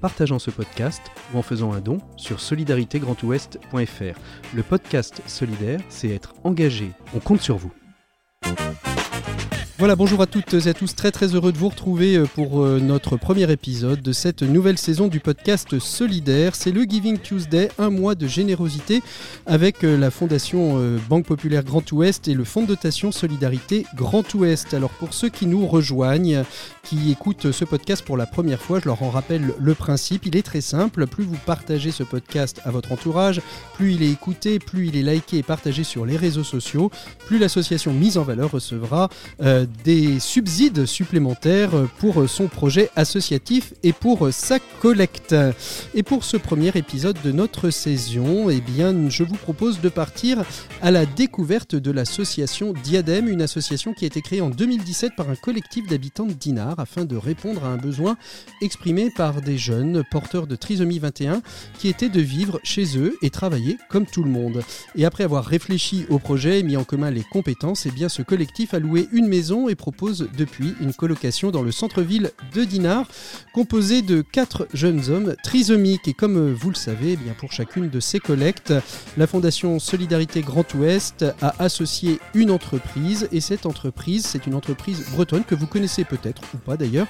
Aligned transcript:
partageant 0.00 0.38
ce 0.38 0.50
podcast 0.50 1.02
ou 1.32 1.38
en 1.38 1.42
faisant 1.42 1.72
un 1.72 1.80
don 1.80 1.98
sur 2.16 2.40
solidaritégrandouest.fr. 2.40 4.18
Le 4.54 4.62
podcast 4.62 5.22
solidaire, 5.26 5.80
c'est 5.88 6.08
être 6.08 6.34
engagé. 6.44 6.90
On 7.14 7.20
compte 7.20 7.40
sur 7.40 7.56
vous. 7.56 7.72
Voilà, 9.80 9.96
bonjour 9.96 10.20
à 10.20 10.26
toutes 10.26 10.52
et 10.52 10.68
à 10.68 10.74
tous, 10.74 10.94
très 10.94 11.10
très 11.10 11.34
heureux 11.34 11.52
de 11.52 11.56
vous 11.56 11.70
retrouver 11.70 12.14
euh, 12.14 12.26
pour 12.26 12.62
euh, 12.62 12.78
notre 12.80 13.16
premier 13.16 13.50
épisode 13.50 14.02
de 14.02 14.12
cette 14.12 14.42
nouvelle 14.42 14.76
saison 14.76 15.08
du 15.08 15.20
podcast 15.20 15.78
Solidaire. 15.78 16.54
C'est 16.54 16.70
le 16.70 16.82
Giving 16.82 17.16
Tuesday, 17.16 17.70
un 17.78 17.88
mois 17.88 18.14
de 18.14 18.26
générosité 18.26 19.02
avec 19.46 19.82
euh, 19.82 19.96
la 19.96 20.10
Fondation 20.10 20.98
Banque 21.08 21.24
Populaire 21.24 21.64
Grand 21.64 21.90
Ouest 21.92 22.28
et 22.28 22.34
le 22.34 22.44
Fonds 22.44 22.60
de 22.60 22.66
dotation 22.66 23.10
Solidarité 23.10 23.86
Grand 23.96 24.34
Ouest. 24.34 24.74
Alors 24.74 24.90
pour 24.90 25.14
ceux 25.14 25.30
qui 25.30 25.46
nous 25.46 25.66
rejoignent, 25.66 26.44
qui 26.82 27.10
écoutent 27.10 27.52
ce 27.52 27.64
podcast 27.64 28.04
pour 28.04 28.16
la 28.16 28.26
première 28.26 28.60
fois, 28.60 28.80
je 28.80 28.86
leur 28.86 29.02
en 29.02 29.10
rappelle 29.10 29.54
le 29.58 29.74
principe, 29.74 30.26
il 30.26 30.36
est 30.36 30.42
très 30.42 30.60
simple, 30.60 31.06
plus 31.06 31.24
vous 31.24 31.38
partagez 31.46 31.90
ce 31.90 32.02
podcast 32.02 32.60
à 32.64 32.70
votre 32.70 32.92
entourage, 32.92 33.40
plus 33.74 33.94
il 33.94 34.02
est 34.02 34.10
écouté, 34.10 34.58
plus 34.58 34.88
il 34.88 34.96
est 34.96 35.02
liké 35.02 35.38
et 35.38 35.42
partagé 35.42 35.84
sur 35.84 36.06
les 36.06 36.16
réseaux 36.16 36.44
sociaux, 36.44 36.90
plus 37.26 37.38
l'association 37.38 37.92
mise 37.92 38.18
en 38.18 38.22
valeur 38.22 38.50
recevra 38.50 39.08
des 39.84 40.18
subsides 40.20 40.86
supplémentaires 40.86 41.70
pour 41.98 42.28
son 42.28 42.48
projet 42.48 42.90
associatif 42.96 43.74
et 43.82 43.92
pour 43.92 44.32
sa 44.32 44.58
collecte. 44.80 45.34
Et 45.94 46.02
pour 46.02 46.24
ce 46.24 46.36
premier 46.36 46.68
épisode 46.74 47.16
de 47.22 47.32
notre 47.32 47.70
saison, 47.70 48.50
eh 48.50 48.60
bien, 48.60 49.08
je 49.08 49.24
vous 49.24 49.36
propose 49.36 49.80
de 49.80 49.88
partir 49.88 50.44
à 50.82 50.90
la 50.90 51.06
découverte 51.06 51.74
de 51.74 51.90
l'association 51.90 52.72
Diadème, 52.84 53.28
une 53.28 53.42
association 53.42 53.92
qui 53.92 54.04
a 54.04 54.06
été 54.06 54.22
créée 54.22 54.40
en 54.40 54.50
2017 54.50 55.12
par 55.16 55.28
un 55.30 55.36
collectif 55.36 55.86
d'habitants 55.86 56.26
de 56.26 56.32
Dinard 56.32 56.69
afin 56.78 57.04
de 57.04 57.16
répondre 57.16 57.64
à 57.64 57.68
un 57.68 57.76
besoin 57.76 58.16
exprimé 58.60 59.10
par 59.10 59.40
des 59.40 59.58
jeunes 59.58 60.04
porteurs 60.10 60.46
de 60.46 60.56
trisomie 60.56 60.98
21 60.98 61.42
qui 61.78 61.88
étaient 61.88 62.08
de 62.08 62.20
vivre 62.20 62.60
chez 62.62 62.98
eux 62.98 63.16
et 63.22 63.30
travailler 63.30 63.78
comme 63.88 64.06
tout 64.06 64.22
le 64.22 64.30
monde. 64.30 64.62
Et 64.96 65.04
après 65.04 65.24
avoir 65.24 65.44
réfléchi 65.44 66.06
au 66.08 66.18
projet 66.18 66.60
et 66.60 66.62
mis 66.62 66.76
en 66.76 66.84
commun 66.84 67.10
les 67.10 67.24
compétences, 67.24 67.86
eh 67.86 67.90
bien, 67.90 68.08
ce 68.08 68.22
collectif 68.22 68.74
a 68.74 68.78
loué 68.78 69.08
une 69.12 69.26
maison 69.26 69.68
et 69.68 69.74
propose 69.74 70.28
depuis 70.36 70.74
une 70.80 70.94
colocation 70.94 71.50
dans 71.50 71.62
le 71.62 71.72
centre-ville 71.72 72.30
de 72.54 72.64
Dinard, 72.64 73.06
composée 73.52 74.02
de 74.02 74.22
quatre 74.22 74.68
jeunes 74.74 75.08
hommes 75.10 75.34
trisomiques. 75.42 76.08
Et 76.08 76.14
comme 76.14 76.52
vous 76.52 76.70
le 76.70 76.76
savez, 76.76 77.12
eh 77.12 77.16
bien 77.16 77.34
pour 77.34 77.52
chacune 77.52 77.88
de 77.88 78.00
ces 78.00 78.20
collectes, 78.20 78.74
la 79.16 79.26
Fondation 79.26 79.78
Solidarité 79.78 80.42
Grand 80.42 80.74
Ouest 80.74 81.24
a 81.40 81.54
associé 81.58 82.20
une 82.34 82.50
entreprise. 82.50 83.28
Et 83.32 83.40
cette 83.40 83.66
entreprise, 83.66 84.26
c'est 84.26 84.46
une 84.46 84.54
entreprise 84.54 85.04
bretonne 85.12 85.44
que 85.44 85.54
vous 85.54 85.66
connaissez 85.66 86.04
peut-être 86.04 86.42
pas 86.60 86.76
d'ailleurs, 86.76 87.06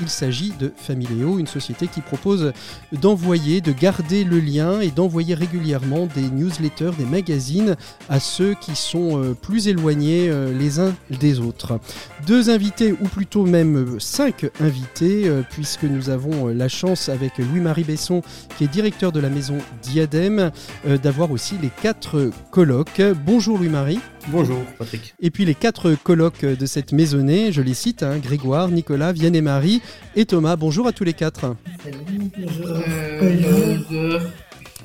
il 0.00 0.08
s'agit 0.08 0.52
de 0.58 0.72
Familéo, 0.76 1.38
une 1.38 1.46
société 1.46 1.86
qui 1.86 2.00
propose 2.00 2.52
d'envoyer, 2.92 3.60
de 3.60 3.72
garder 3.72 4.24
le 4.24 4.40
lien 4.40 4.80
et 4.80 4.90
d'envoyer 4.90 5.34
régulièrement 5.34 6.06
des 6.14 6.28
newsletters, 6.30 6.92
des 6.98 7.04
magazines 7.04 7.76
à 8.08 8.20
ceux 8.20 8.54
qui 8.60 8.76
sont 8.76 9.22
euh, 9.22 9.34
plus 9.34 9.68
éloignés 9.68 10.28
euh, 10.28 10.56
les 10.56 10.80
uns 10.80 10.94
des 11.20 11.40
autres. 11.40 11.78
Deux 12.26 12.50
invités, 12.50 12.92
ou 12.92 13.08
plutôt 13.08 13.44
même 13.44 13.76
euh, 13.76 13.98
cinq 13.98 14.46
invités, 14.60 15.30
puisque 15.50 15.84
nous 15.84 16.10
avons 16.10 16.48
la 16.48 16.68
chance 16.68 17.08
avec 17.08 17.38
Louis-Marie 17.38 17.84
Besson, 17.84 18.22
qui 18.56 18.64
est 18.64 18.68
directeur 18.68 19.12
de 19.12 19.20
la 19.20 19.28
maison 19.28 19.58
Diadème, 19.82 20.50
d'avoir 21.02 21.30
aussi 21.30 21.54
les 21.60 21.70
quatre 21.82 22.30
colloques. 22.50 23.02
Bonjour 23.24 23.58
Louis-Marie. 23.58 24.00
Bonjour 24.28 24.58
Patrick. 24.78 25.14
Et 25.20 25.30
puis 25.30 25.44
les 25.44 25.54
quatre 25.54 25.94
colloques 26.02 26.44
de 26.44 26.66
cette 26.66 26.92
maisonnée, 26.92 27.52
je 27.52 27.60
les 27.60 27.74
cite, 27.74 28.02
hein, 28.02 28.18
Grégoire, 28.18 28.68
Nicolas, 28.68 29.12
Vianney 29.12 29.42
Marie 29.42 29.82
et 30.16 30.24
Thomas. 30.24 30.56
Bonjour 30.56 30.86
à 30.86 30.92
tous 30.92 31.04
les 31.04 31.12
quatre. 31.12 31.54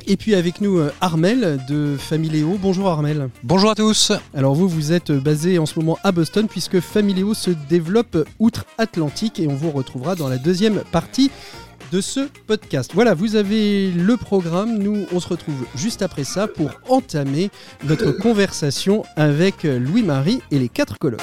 Et 0.07 0.17
puis 0.17 0.33
avec 0.33 0.59
nous 0.59 0.79
euh, 0.79 0.91
Armel 1.01 1.59
de 1.67 1.95
Familéo. 1.97 2.57
Bonjour 2.59 2.87
Armel. 2.89 3.29
Bonjour 3.43 3.69
à 3.69 3.75
tous. 3.75 4.11
Alors 4.33 4.55
vous, 4.55 4.67
vous 4.67 4.91
êtes 4.91 5.11
basé 5.11 5.59
en 5.59 5.67
ce 5.67 5.77
moment 5.77 5.99
à 6.03 6.11
Boston 6.11 6.47
puisque 6.49 6.79
Familéo 6.79 7.35
se 7.35 7.51
développe 7.69 8.17
outre-Atlantique 8.39 9.39
et 9.39 9.47
on 9.47 9.55
vous 9.55 9.69
retrouvera 9.69 10.15
dans 10.15 10.27
la 10.27 10.37
deuxième 10.37 10.81
partie 10.91 11.29
de 11.91 12.01
ce 12.01 12.27
podcast. 12.47 12.91
Voilà, 12.93 13.13
vous 13.13 13.35
avez 13.35 13.91
le 13.91 14.17
programme. 14.17 14.79
Nous, 14.79 15.05
on 15.11 15.19
se 15.19 15.27
retrouve 15.27 15.65
juste 15.75 16.01
après 16.01 16.23
ça 16.23 16.47
pour 16.47 16.71
entamer 16.87 17.51
notre 17.83 18.11
conversation 18.11 19.03
avec 19.15 19.63
Louis-Marie 19.63 20.41
et 20.51 20.59
les 20.59 20.69
quatre 20.69 20.97
colloques. 20.97 21.21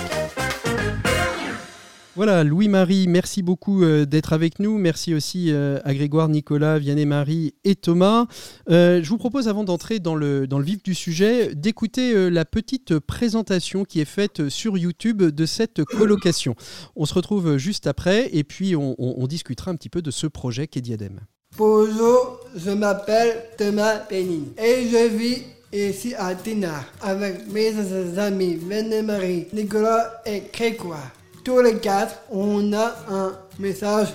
Voilà, 2.16 2.44
Louis-Marie, 2.44 3.08
merci 3.08 3.42
beaucoup 3.42 3.82
euh, 3.82 4.06
d'être 4.06 4.32
avec 4.32 4.58
nous. 4.58 4.78
Merci 4.78 5.12
aussi 5.12 5.52
euh, 5.52 5.78
à 5.84 5.92
Grégoire, 5.92 6.30
Nicolas, 6.30 6.78
Vianney-Marie 6.78 7.52
et 7.64 7.74
Thomas. 7.74 8.24
Euh, 8.70 9.02
je 9.02 9.08
vous 9.10 9.18
propose, 9.18 9.48
avant 9.48 9.64
d'entrer 9.64 9.98
dans 9.98 10.14
le, 10.14 10.48
vif 10.62 10.82
du 10.82 10.94
sujet, 10.94 11.54
d'écouter 11.54 12.30
la 12.30 12.46
petite 12.46 12.98
présentation 12.98 13.84
qui 13.84 14.00
est 14.00 14.06
faite 14.06 14.48
sur 14.48 14.78
YouTube 14.78 15.24
de 15.24 15.44
cette 15.44 15.84
colocation. 15.84 16.54
On 16.96 17.04
se 17.04 17.12
retrouve 17.12 17.58
juste 17.58 17.86
après 17.86 18.30
et 18.32 18.44
puis 18.44 18.74
on, 18.74 19.26
discutera 19.26 19.70
un 19.70 19.76
petit 19.76 19.90
peu 19.90 20.00
de 20.00 20.10
ce 20.10 20.26
projet 20.26 20.68
qu'est 20.68 20.80
Diadème. 20.80 21.20
Bonjour, 21.58 22.40
je 22.56 22.70
m'appelle 22.70 23.42
Thomas 23.58 23.98
Pénine 23.98 24.52
et 24.56 24.88
je 24.88 25.14
vis 25.14 25.42
ici 25.70 26.14
à 26.14 26.34
Tina 26.34 26.82
avec 27.02 27.46
mes 27.52 27.74
amis 28.18 28.54
Vianney-Marie, 28.54 29.48
Nicolas 29.52 30.22
et 30.24 30.44
Grégoire 30.50 31.12
tous 31.46 31.60
les 31.60 31.78
quatre, 31.78 32.16
on 32.28 32.72
a 32.72 32.92
un 33.08 33.32
message 33.60 34.08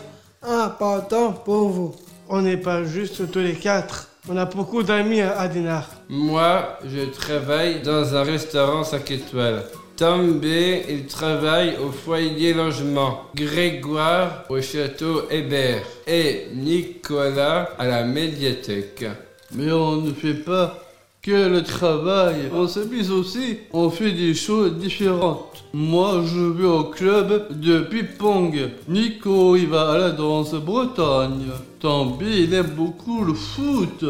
important 0.44 1.32
pour 1.32 1.70
vous. 1.70 1.96
On 2.28 2.42
n'est 2.42 2.58
pas 2.58 2.84
juste 2.84 3.32
tous 3.32 3.40
les 3.40 3.54
quatre. 3.54 4.10
On 4.28 4.36
a 4.36 4.44
beaucoup 4.44 4.84
d'amis 4.84 5.22
à 5.22 5.48
Dinar. 5.48 5.88
Moi, 6.10 6.78
je 6.84 7.06
travaille 7.06 7.82
dans 7.84 8.14
un 8.18 8.24
restaurant 8.24 8.84
5 8.84 9.10
étoiles. 9.12 9.64
Tom 9.96 10.40
B, 10.40 10.46
il 10.90 11.06
travaille 11.06 11.78
au 11.78 11.90
foyer 11.92 12.54
logement. 12.54 13.22
Grégoire 13.34 14.44
au 14.50 14.62
château 14.62 15.22
Hébert. 15.30 15.84
Et 16.06 16.48
Nicolas 16.54 17.70
à 17.80 17.88
la 17.88 18.04
médiathèque. 18.04 19.06
Mais 19.54 19.72
on 19.72 20.02
ne 20.02 20.12
fait 20.12 20.34
pas 20.34 20.81
que 21.22 21.50
le 21.50 21.62
travail. 21.62 22.50
On 22.54 22.68
s'amuse 22.68 23.12
aussi, 23.12 23.58
on 23.74 23.90
fait 23.90 24.12
des 24.12 24.34
choses 24.34 24.74
différentes. 24.78 25.64
Moi, 25.74 26.24
je 26.26 26.40
vais 26.40 26.68
au 26.68 26.86
club 26.86 27.60
de 27.62 27.82
ping-pong. 27.82 28.72
Nico, 28.90 29.56
il 29.56 29.68
va 29.68 29.92
à 29.92 29.98
la 29.98 30.10
danse 30.12 30.56
Bretagne. 30.56 31.52
Tambi, 31.80 32.44
il 32.44 32.54
aime 32.54 32.72
beaucoup 32.76 33.24
le 33.24 33.34
foot. 33.34 34.04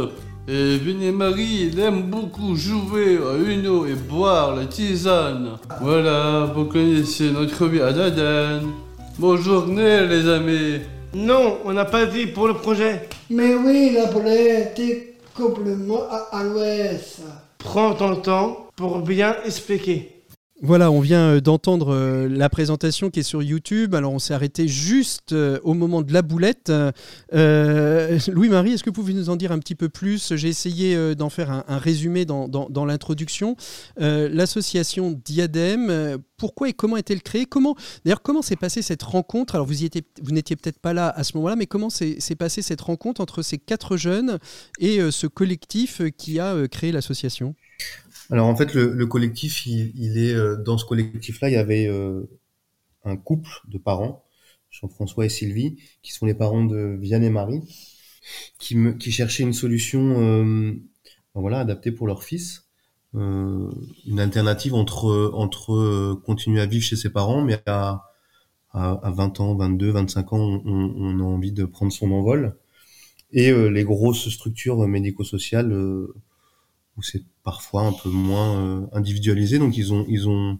Et 0.48 0.78
Vinny 0.78 1.12
Marie, 1.12 1.70
il 1.72 1.80
aime 1.80 2.04
beaucoup 2.04 2.56
jouer 2.56 3.18
à 3.18 3.38
Uno 3.38 3.86
et 3.86 3.94
boire 3.94 4.56
la 4.56 4.66
tisane. 4.66 5.58
Voilà, 5.82 6.52
vous 6.56 6.66
connaissez 6.66 7.30
notre 7.32 7.68
vie 7.68 7.82
à 7.82 7.92
Daden. 7.92 8.64
Bonne 9.20 9.42
journée, 9.42 10.08
les 10.08 10.28
amis. 10.30 10.80
Non, 11.14 11.58
on 11.66 11.74
n'a 11.74 11.86
pas 11.86 12.06
dit 12.06 12.28
pour 12.28 12.48
le 12.48 12.54
projet. 12.54 13.10
Mais 13.30 13.54
oui, 13.54 13.92
la 13.94 14.08
politique 14.08 15.11
à, 16.32 16.44
l'ouest. 16.44 17.22
Prends 17.58 17.94
ton 17.94 18.16
temps 18.18 18.68
pour 18.76 19.00
bien 19.00 19.36
expliquer. 19.46 20.21
Voilà, 20.64 20.92
on 20.92 21.00
vient 21.00 21.28
euh, 21.28 21.42
d'entendre 21.42 21.92
euh, 21.92 22.30
la 22.30 22.48
présentation 22.48 23.10
qui 23.10 23.22
est 23.22 23.24
sur 23.24 23.42
YouTube. 23.42 23.96
Alors, 23.96 24.14
on 24.14 24.20
s'est 24.20 24.36
arrêté 24.36 24.68
juste 24.68 25.32
euh, 25.32 25.58
au 25.64 25.74
moment 25.74 26.04
de 26.04 26.14
la 26.14 26.22
boulette. 26.22 26.72
Louis-Marie, 27.32 28.74
est-ce 28.74 28.84
que 28.84 28.92
vous 28.92 28.94
pouvez 28.94 29.16
nous 29.16 29.32
en 29.32 29.38
dire 29.38 29.52
un 29.52 29.58
petit 29.58 29.74
peu 29.74 29.90
plus? 29.90 30.36
J'ai 30.36 30.50
essayé 30.50 31.16
d'en 31.16 31.30
faire 31.30 31.50
un, 31.68 31.78
résumé 31.80 32.26
dans, 32.26 32.86
l'introduction. 32.86 33.56
L'association 33.98 35.20
Diadème, 35.26 36.18
pourquoi 36.38 36.70
et 36.70 36.74
comment 36.74 36.98
est-elle 36.98 37.24
créée? 37.24 37.46
Comment, 37.46 37.76
d'ailleurs, 38.06 38.22
comment 38.22 38.42
s'est 38.42 38.56
passée 38.56 38.82
cette 38.82 39.04
rencontre? 39.04 39.56
Alors, 39.56 39.66
vous 39.66 39.74
vous 40.22 40.32
n'étiez 40.32 40.56
peut-être 40.56 40.80
pas 40.80 40.94
là 40.94 41.10
à 41.10 41.24
ce 41.24 41.36
moment-là, 41.38 41.56
mais 41.56 41.66
comment 41.66 41.90
s'est 41.90 42.36
passée 42.38 42.62
cette 42.62 42.82
rencontre 42.82 43.22
entre 43.22 43.42
ces 43.42 43.58
quatre 43.58 43.98
jeunes 43.98 44.38
et 44.80 45.00
ce 45.10 45.28
collectif 45.28 46.02
qui 46.18 46.40
a 46.40 46.68
créé 46.68 46.92
l'association? 46.92 47.56
Alors 48.32 48.48
en 48.48 48.56
fait, 48.56 48.74
le, 48.74 49.06
collectif, 49.06 49.66
il, 49.66 50.18
est 50.18 50.34
euh, 50.34 50.56
dans 50.56 50.78
ce 50.78 50.86
collectif-là, 50.86 51.50
il 51.50 51.54
y 51.54 51.58
avait 51.58 51.88
euh, 51.88 52.24
un 53.04 53.18
couple 53.18 53.52
de 53.68 53.78
parents, 53.78 54.24
Jean-François 54.70 55.26
et 55.26 55.30
Sylvie, 55.30 55.78
qui 56.02 56.14
sont 56.14 56.26
les 56.26 56.34
parents 56.34 56.64
de 56.64 56.98
Vianney 56.98 57.28
et 57.28 57.30
Marie, 57.30 57.62
qui, 58.58 58.78
me, 58.78 58.94
qui 58.94 59.12
cherchaient 59.12 59.44
une 59.44 59.54
solution, 59.54 60.22
euh, 60.22 60.72
ben 61.36 61.42
voilà, 61.42 61.60
adaptée 61.60 61.92
pour 61.92 62.08
leur 62.08 62.24
fils. 62.24 62.68
une 63.14 64.20
alternative 64.20 64.74
entre 64.74 65.32
entre 65.34 66.14
continuer 66.26 66.62
à 66.62 66.66
vivre 66.66 66.86
chez 66.86 66.96
ses 66.96 67.10
parents, 67.10 67.42
mais 67.44 67.62
à 67.66 68.08
à, 68.74 69.12
20 69.12 69.42
ans, 69.42 69.56
22, 69.56 69.92
25 69.92 70.32
ans, 70.34 70.62
on, 70.66 70.94
on, 70.96 71.20
a 71.20 71.24
envie 71.24 71.52
de 71.52 71.66
prendre 71.66 71.92
son 71.92 72.10
envol. 72.14 72.56
Et 73.34 73.52
les 73.70 73.84
grosses 73.84 74.30
structures 74.30 74.88
médico-sociales 74.88 75.74
où 75.74 77.04
c'est 77.04 77.24
parfois 77.44 77.84
un 77.84 77.94
peu 77.94 78.10
moins 78.10 78.90
individualisé, 78.94 79.60
donc 79.60 79.78
ils 79.78 79.94
ont 79.94 80.06
ils 80.08 80.28
ont 80.28 80.60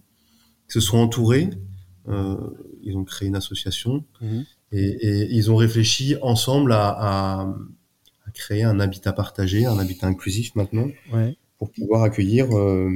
se 0.68 0.80
sont 0.80 0.98
entourés, 0.98 1.50
ils 2.08 2.96
ont 2.96 3.04
créé 3.04 3.28
une 3.28 3.36
association 3.36 4.04
mmh. 4.20 4.40
et, 4.72 4.80
et, 4.80 5.32
ils 5.32 5.50
ont 5.50 5.56
réfléchi 5.56 6.16
ensemble 6.22 6.72
à, 6.72 7.46
à 8.26 8.30
créer 8.32 8.62
un 8.62 8.80
habitat 8.80 9.12
partagé, 9.12 9.66
un 9.66 9.78
habitat 9.78 10.06
inclusif 10.06 10.54
maintenant, 10.54 10.88
pour 11.58 11.70
pouvoir 11.70 12.02
accueillir 12.02 12.46
euh, 12.56 12.90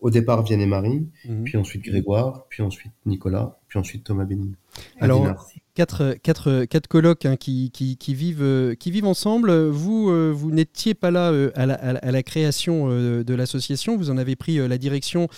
au 0.00 0.10
départ 0.10 0.42
Vienne 0.42 0.60
et 0.60 0.66
Marie, 0.66 1.06
mhm. 1.24 1.44
puis 1.44 1.56
ensuite 1.56 1.84
Grégoire, 1.84 2.46
puis 2.48 2.62
ensuite 2.62 2.92
Nicolas, 3.06 3.58
puis 3.68 3.78
ensuite 3.78 4.04
Thomas 4.04 4.24
Bénin. 4.24 4.52
Alors, 4.98 5.48
quatre, 5.74 6.14
quatre, 6.22 6.64
quatre 6.64 6.86
colocs 6.86 7.26
hein, 7.26 7.36
qui, 7.36 7.70
qui, 7.72 7.96
qui, 7.96 8.14
vivent, 8.14 8.42
euh, 8.42 8.74
qui 8.74 8.90
vivent 8.90 9.06
ensemble. 9.06 9.52
Vous, 9.52 10.08
euh, 10.08 10.30
vous 10.34 10.52
n'étiez 10.52 10.94
pas 10.94 11.10
là 11.10 11.32
euh, 11.32 11.50
à, 11.56 11.66
la, 11.66 11.74
à, 11.74 12.10
la, 12.10 12.22
création 12.22 12.88
de 12.88 13.34
l'association. 13.34 13.96
Vous 13.96 14.10
en 14.10 14.16
avez 14.16 14.36
pris 14.36 14.56
la 14.56 14.78
direction 14.78 15.28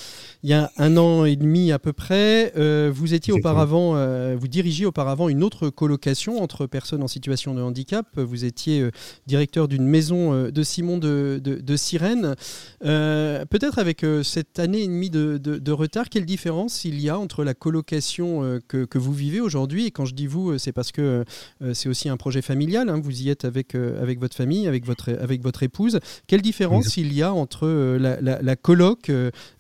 il 0.43 0.51
y 0.51 0.53
a 0.53 0.71
un 0.77 0.97
an 0.97 1.25
et 1.25 1.37
demi 1.37 1.73
à 1.73 1.79
peu 1.79 1.93
près. 1.93 2.53
vous 2.91 3.15
étiez 3.15 3.33
auparavant, 3.33 3.95
vous 4.37 4.49
dirigiez 4.49 4.87
auparavant 4.87 5.29
une 5.29 5.43
autre 5.43 5.71
colocation 5.71 6.43
entre 6.43 6.67
personnes 6.67 7.03
en 7.03 7.09
situation 7.09 7.55
de 7.55 7.63
handicap. 7.63 8.07
Vous 8.17 8.45
étiez 8.45 8.89
directeur 9.27 9.69
d'une 9.69 9.87
maison 9.87 10.49
de 10.49 10.63
Simon 10.63 10.99
de, 10.99 11.41
de, 11.43 11.57
de 11.57 11.77
Sirène. 11.77 12.35
Peut-être 12.81 13.79
avec 13.79 14.05
cette 14.23 14.59
année 14.59 14.83
et 14.83 14.87
demie 14.87 15.11
de, 15.11 15.39
de, 15.39 15.73
retard, 15.73 16.09
quelle 16.09 16.27
différence 16.27 16.85
il 16.85 17.01
y 17.01 17.09
a 17.09 17.19
entre 17.19 17.43
la 17.43 17.55
colocation 17.55 18.61
que, 18.69 18.85
que 18.85 18.99
vous 18.99 19.13
vivez 19.13 19.41
aujourd'hui 19.41 19.87
et 19.87 19.91
quand 19.91 20.05
je 20.05 20.15
dis 20.15 20.26
vous, 20.27 20.51
euh, 20.51 20.59
c'est 20.59 20.73
parce 20.73 20.93
que 20.93 21.25
euh, 21.63 21.75
c'est 21.75 21.89
aussi 21.89 22.09
un 22.09 22.17
projet 22.17 22.43
familial. 22.43 22.89
Hein. 22.89 23.01
vous 23.03 23.23
y 23.23 23.31
êtes 23.31 23.45
avec, 23.45 23.75
euh, 23.75 24.03
avec 24.03 24.19
votre 24.19 24.37
famille, 24.37 24.67
avec 24.67 24.85
votre, 24.85 25.13
avec 25.21 25.43
votre 25.43 25.63
épouse. 25.63 26.01
Quelle 26.27 26.43
différence 26.43 26.97
il 26.97 27.13
y 27.13 27.23
a 27.23 27.33
entre 27.33 27.69
la, 27.99 28.21
la, 28.21 28.57
colloque 28.57 29.11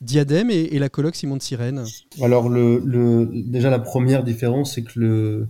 Diadème 0.00 0.50
et, 0.50 0.78
la 0.78 0.88
colloque 0.88 1.16
Simon 1.16 1.36
de 1.36 1.42
Sirène? 1.42 1.84
Alors, 2.22 2.48
le, 2.48 2.82
le, 2.84 3.30
déjà, 3.32 3.70
la 3.70 3.78
première 3.78 4.24
différence, 4.24 4.74
c'est 4.74 4.82
que 4.82 4.98
le, 4.98 5.48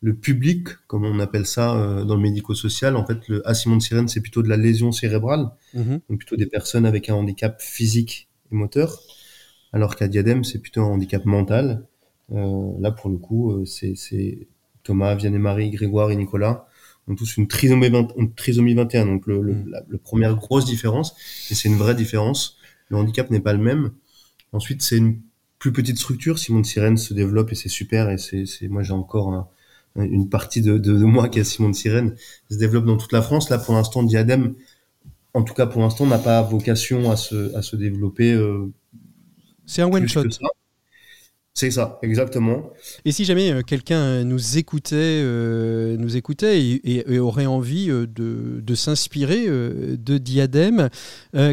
le 0.00 0.14
public, 0.14 0.68
comme 0.86 1.04
on 1.04 1.18
appelle 1.20 1.46
ça 1.46 2.04
dans 2.06 2.16
le 2.16 2.22
médico-social, 2.22 2.96
en 2.96 3.06
fait, 3.06 3.28
le, 3.28 3.46
à 3.48 3.54
Simon 3.54 3.76
de 3.76 3.82
Sirène, 3.82 4.08
c'est 4.08 4.20
plutôt 4.20 4.42
de 4.42 4.48
la 4.48 4.56
lésion 4.56 4.92
cérébrale, 4.92 5.50
mmh 5.74 5.96
donc 6.08 6.18
plutôt 6.18 6.36
des 6.36 6.46
personnes 6.46 6.86
avec 6.86 7.08
un 7.08 7.14
handicap 7.14 7.60
physique 7.60 8.28
et 8.50 8.54
moteur, 8.54 9.00
alors 9.72 9.96
qu'à 9.96 10.08
Diadème, 10.08 10.44
c'est 10.44 10.58
plutôt 10.58 10.82
un 10.82 10.86
handicap 10.86 11.24
mental. 11.24 11.86
Euh, 12.30 12.72
là, 12.78 12.92
pour 12.92 13.10
le 13.10 13.16
coup, 13.16 13.52
euh, 13.52 13.64
c'est 13.64 14.48
Thomas, 14.82 15.14
Vianney-Marie, 15.14 15.70
Grégoire 15.70 16.10
et 16.10 16.16
Nicolas 16.16 16.66
ont 17.08 17.14
tous 17.14 17.36
une 17.36 17.48
trisomie, 17.48 17.88
21. 17.88 19.06
Donc, 19.06 19.26
le, 19.26 19.42
mm. 19.42 19.70
la, 19.70 19.98
première 19.98 20.36
grosse 20.36 20.64
différence, 20.64 21.14
et 21.50 21.54
c'est 21.54 21.68
une 21.68 21.76
vraie 21.76 21.94
différence, 21.94 22.58
le 22.88 22.96
handicap 22.96 23.30
n'est 23.30 23.40
pas 23.40 23.52
le 23.52 23.58
même. 23.58 23.92
Ensuite, 24.52 24.82
c'est 24.82 24.98
une 24.98 25.20
plus 25.58 25.72
petite 25.72 25.98
structure. 25.98 26.38
Simon 26.38 26.60
de 26.60 26.66
Sirène 26.66 26.96
se 26.96 27.14
développe 27.14 27.52
et 27.52 27.54
c'est 27.54 27.68
super. 27.68 28.10
Et 28.10 28.18
c'est, 28.18 28.46
moi, 28.68 28.82
j'ai 28.82 28.92
encore 28.92 29.48
une 29.96 30.28
partie 30.28 30.60
de, 30.60 30.78
de, 30.78 30.92
moi 30.92 31.28
qui 31.28 31.38
est 31.38 31.44
Simon 31.44 31.70
de 31.70 31.74
Sirène, 31.74 32.14
se 32.50 32.56
développe 32.56 32.84
dans 32.84 32.96
toute 32.96 33.12
la 33.12 33.22
France. 33.22 33.48
Là, 33.48 33.58
pour 33.58 33.74
l'instant, 33.74 34.02
Diadème, 34.02 34.54
en 35.34 35.42
tout 35.42 35.54
cas 35.54 35.66
pour 35.66 35.82
l'instant, 35.82 36.06
n'a 36.06 36.18
pas 36.18 36.42
vocation 36.42 37.10
à 37.10 37.16
se, 37.16 37.54
à 37.56 37.62
se 37.62 37.76
développer. 37.76 38.32
Euh, 38.32 38.70
c'est 39.64 39.82
un 39.82 39.90
one 39.90 40.06
shot. 40.08 40.24
C'est 41.54 41.70
ça, 41.70 41.98
exactement. 42.00 42.72
Et 43.04 43.12
si 43.12 43.26
jamais 43.26 43.52
euh, 43.52 43.60
quelqu'un 43.60 44.24
nous 44.24 44.56
écoutait, 44.56 44.96
euh, 44.96 45.98
nous 45.98 46.16
écoutait 46.16 46.80
et, 46.82 47.18
aurait 47.18 47.44
envie 47.44 47.90
euh, 47.90 48.06
de, 48.06 48.74
s'inspirer 48.74 49.46
de 49.46 50.18
Diadème, 50.18 50.88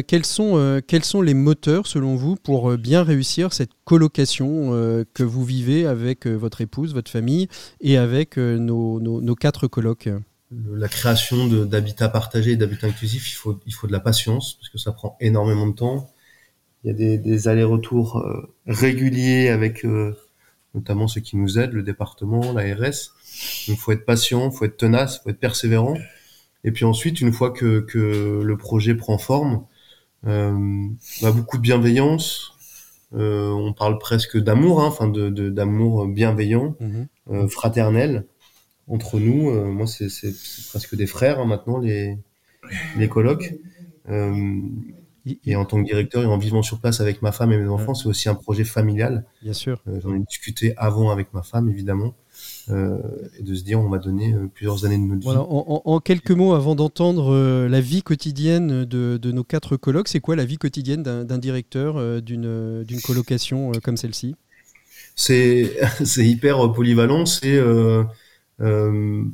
quels, 0.08 0.24
sont, 0.24 0.80
quels 0.86 1.04
sont 1.04 1.20
les 1.20 1.34
moteurs 1.34 1.86
selon 1.86 2.16
vous 2.16 2.34
pour 2.34 2.78
bien 2.78 3.02
réussir 3.02 3.52
cette 3.52 3.72
colocation 3.84 4.70
que 5.12 5.22
vous 5.22 5.44
vivez 5.44 5.86
avec 5.86 6.26
votre 6.26 6.62
épouse, 6.62 6.94
votre 6.94 7.10
famille 7.10 7.46
et 7.82 7.98
avec 7.98 8.38
nos, 8.38 9.00
nos, 9.00 9.34
quatre 9.34 9.68
colocs? 9.68 10.08
La 10.50 10.88
création 10.88 11.46
d'habitats 11.66 12.08
partagés 12.08 12.52
et 12.52 12.56
d'habitats 12.56 12.86
inclusifs, 12.86 13.30
il 13.30 13.34
faut, 13.34 13.60
il 13.66 13.74
faut 13.74 13.86
de 13.86 13.92
la 13.92 14.00
patience 14.00 14.54
parce 14.54 14.70
que 14.70 14.78
ça 14.78 14.92
prend 14.92 15.16
énormément 15.20 15.66
de 15.66 15.74
temps 15.74 16.10
il 16.82 16.88
y 16.88 16.90
a 16.90 16.94
des, 16.94 17.18
des 17.18 17.48
allers-retours 17.48 18.18
euh, 18.18 18.54
réguliers 18.66 19.48
avec 19.48 19.84
euh, 19.84 20.16
notamment 20.74 21.08
ceux 21.08 21.20
qui 21.20 21.36
nous 21.36 21.58
aident, 21.58 21.72
le 21.72 21.82
département, 21.82 22.52
l'ARS. 22.52 23.14
Il 23.68 23.76
faut 23.76 23.92
être 23.92 24.04
patient, 24.04 24.50
faut 24.50 24.64
être 24.64 24.76
tenace, 24.76 25.22
faut 25.22 25.30
être 25.30 25.40
persévérant. 25.40 25.94
Et 26.64 26.72
puis 26.72 26.84
ensuite, 26.84 27.20
une 27.20 27.32
fois 27.32 27.50
que, 27.50 27.80
que 27.80 28.42
le 28.42 28.56
projet 28.56 28.94
prend 28.94 29.18
forme, 29.18 29.64
euh, 30.26 30.86
bah, 31.22 31.32
beaucoup 31.32 31.56
de 31.56 31.62
bienveillance. 31.62 32.52
Euh, 33.14 33.50
on 33.50 33.72
parle 33.72 33.98
presque 33.98 34.38
d'amour, 34.38 34.82
hein, 34.82 34.86
enfin 34.86 35.08
de 35.08 35.48
d'amour 35.48 36.06
bienveillant, 36.06 36.76
mhm. 36.78 37.08
euh, 37.30 37.48
fraternel 37.48 38.26
entre 38.86 39.18
nous. 39.18 39.50
moi, 39.72 39.86
c'est 39.86 40.08
presque 40.68 40.94
des 40.94 41.06
frères 41.06 41.40
hein, 41.40 41.46
maintenant 41.46 41.78
les 41.78 42.18
les 42.96 43.08
colocs. 43.08 43.54
Et 45.44 45.56
en 45.56 45.64
tant 45.64 45.82
que 45.82 45.86
directeur 45.86 46.22
et 46.22 46.26
en 46.26 46.38
vivant 46.38 46.62
sur 46.62 46.80
place 46.80 47.00
avec 47.00 47.20
ma 47.20 47.32
femme 47.32 47.52
et 47.52 47.58
mes 47.58 47.68
enfants, 47.68 47.94
c'est 47.94 48.06
aussi 48.06 48.28
un 48.28 48.34
projet 48.34 48.64
familial. 48.64 49.24
Bien 49.42 49.52
sûr. 49.52 49.82
Euh, 49.86 50.00
j'en 50.02 50.14
ai 50.14 50.20
discuté 50.20 50.72
avant 50.76 51.10
avec 51.10 51.32
ma 51.34 51.42
femme, 51.42 51.68
évidemment, 51.68 52.14
euh, 52.70 52.98
et 53.38 53.42
de 53.42 53.54
se 53.54 53.62
dire 53.62 53.80
on 53.80 53.88
va 53.88 53.98
donner 53.98 54.32
euh, 54.32 54.46
plusieurs 54.52 54.86
années 54.86 54.96
de 54.96 55.02
notre 55.02 55.30
vie. 55.30 55.36
En, 55.36 56.00
quelques 56.00 56.30
mots, 56.30 56.54
avant 56.54 56.74
d'entendre 56.74 57.66
la 57.68 57.80
vie 57.80 58.02
quotidienne 58.02 58.84
de, 58.84 59.18
de 59.20 59.32
nos 59.32 59.44
quatre 59.44 59.76
colocs, 59.76 60.08
c'est 60.08 60.20
quoi 60.20 60.36
la 60.36 60.44
vie 60.44 60.58
quotidienne 60.58 61.02
d'un 61.02 61.38
directeur 61.38 62.22
d'une 62.22 62.82
d'une 62.84 63.00
colocation 63.00 63.72
comme 63.82 63.96
celle-ci? 63.96 64.36
C'est 65.16 65.76
hyper 66.16 66.72
polyvalent, 66.72 67.26
c'est 67.26 67.60